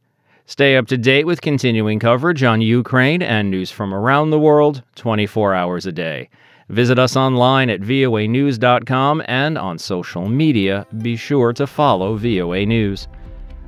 Stay 0.46 0.78
up 0.78 0.86
to 0.90 0.96
date 0.96 1.26
with 1.26 1.42
continuing 1.42 1.98
coverage 1.98 2.44
on 2.44 2.62
Ukraine 2.62 3.24
and 3.24 3.50
news 3.50 3.72
from 3.72 3.96
around 3.96 4.30
the 4.30 4.40
world 4.40 4.84
24 4.94 5.56
hours 5.56 5.88
a 5.88 5.92
day. 5.92 6.30
Visit 6.70 7.00
us 7.00 7.16
online 7.16 7.70
at 7.70 7.82
voanews.com 7.82 9.24
and 9.28 9.58
on 9.58 9.78
social 9.78 10.28
media. 10.28 10.86
Be 11.02 11.16
sure 11.16 11.54
to 11.54 11.66
follow 11.66 12.16
VOA 12.16 12.66
News. 12.66 13.08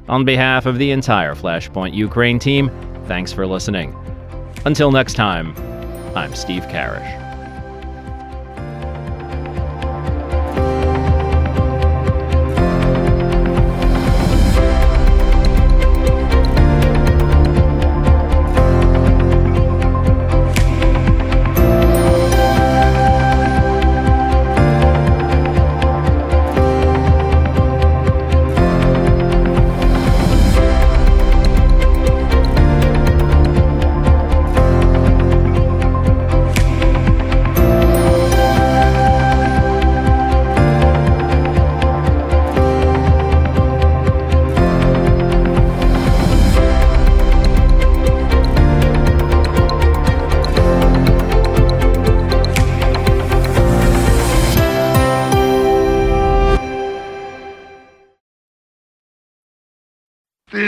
On 0.10 0.26
behalf 0.26 0.66
of 0.66 0.78
the 0.78 0.92
entire 0.92 1.36
Flashpoint 1.36 1.94
Ukraine 1.94 2.40
team, 2.40 2.70
thanks 3.06 3.32
for 3.32 3.48
listening. 3.48 3.96
Until 4.66 4.92
next 4.92 5.14
time, 5.14 5.56
I'm 6.16 6.36
Steve 6.36 6.64
Karish. 6.64 7.29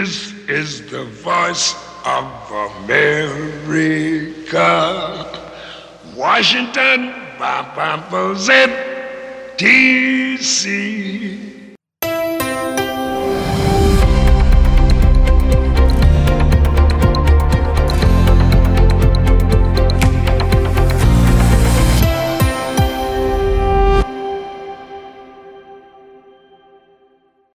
This 0.02 0.34
is 0.50 0.90
the 0.90 1.04
voice 1.04 1.76
of 2.06 2.26
America. 2.82 3.86
Washington, 6.16 7.14
bam, 7.38 7.66
bam, 7.76 8.36
Z, 8.36 8.52
DC. 9.58 11.51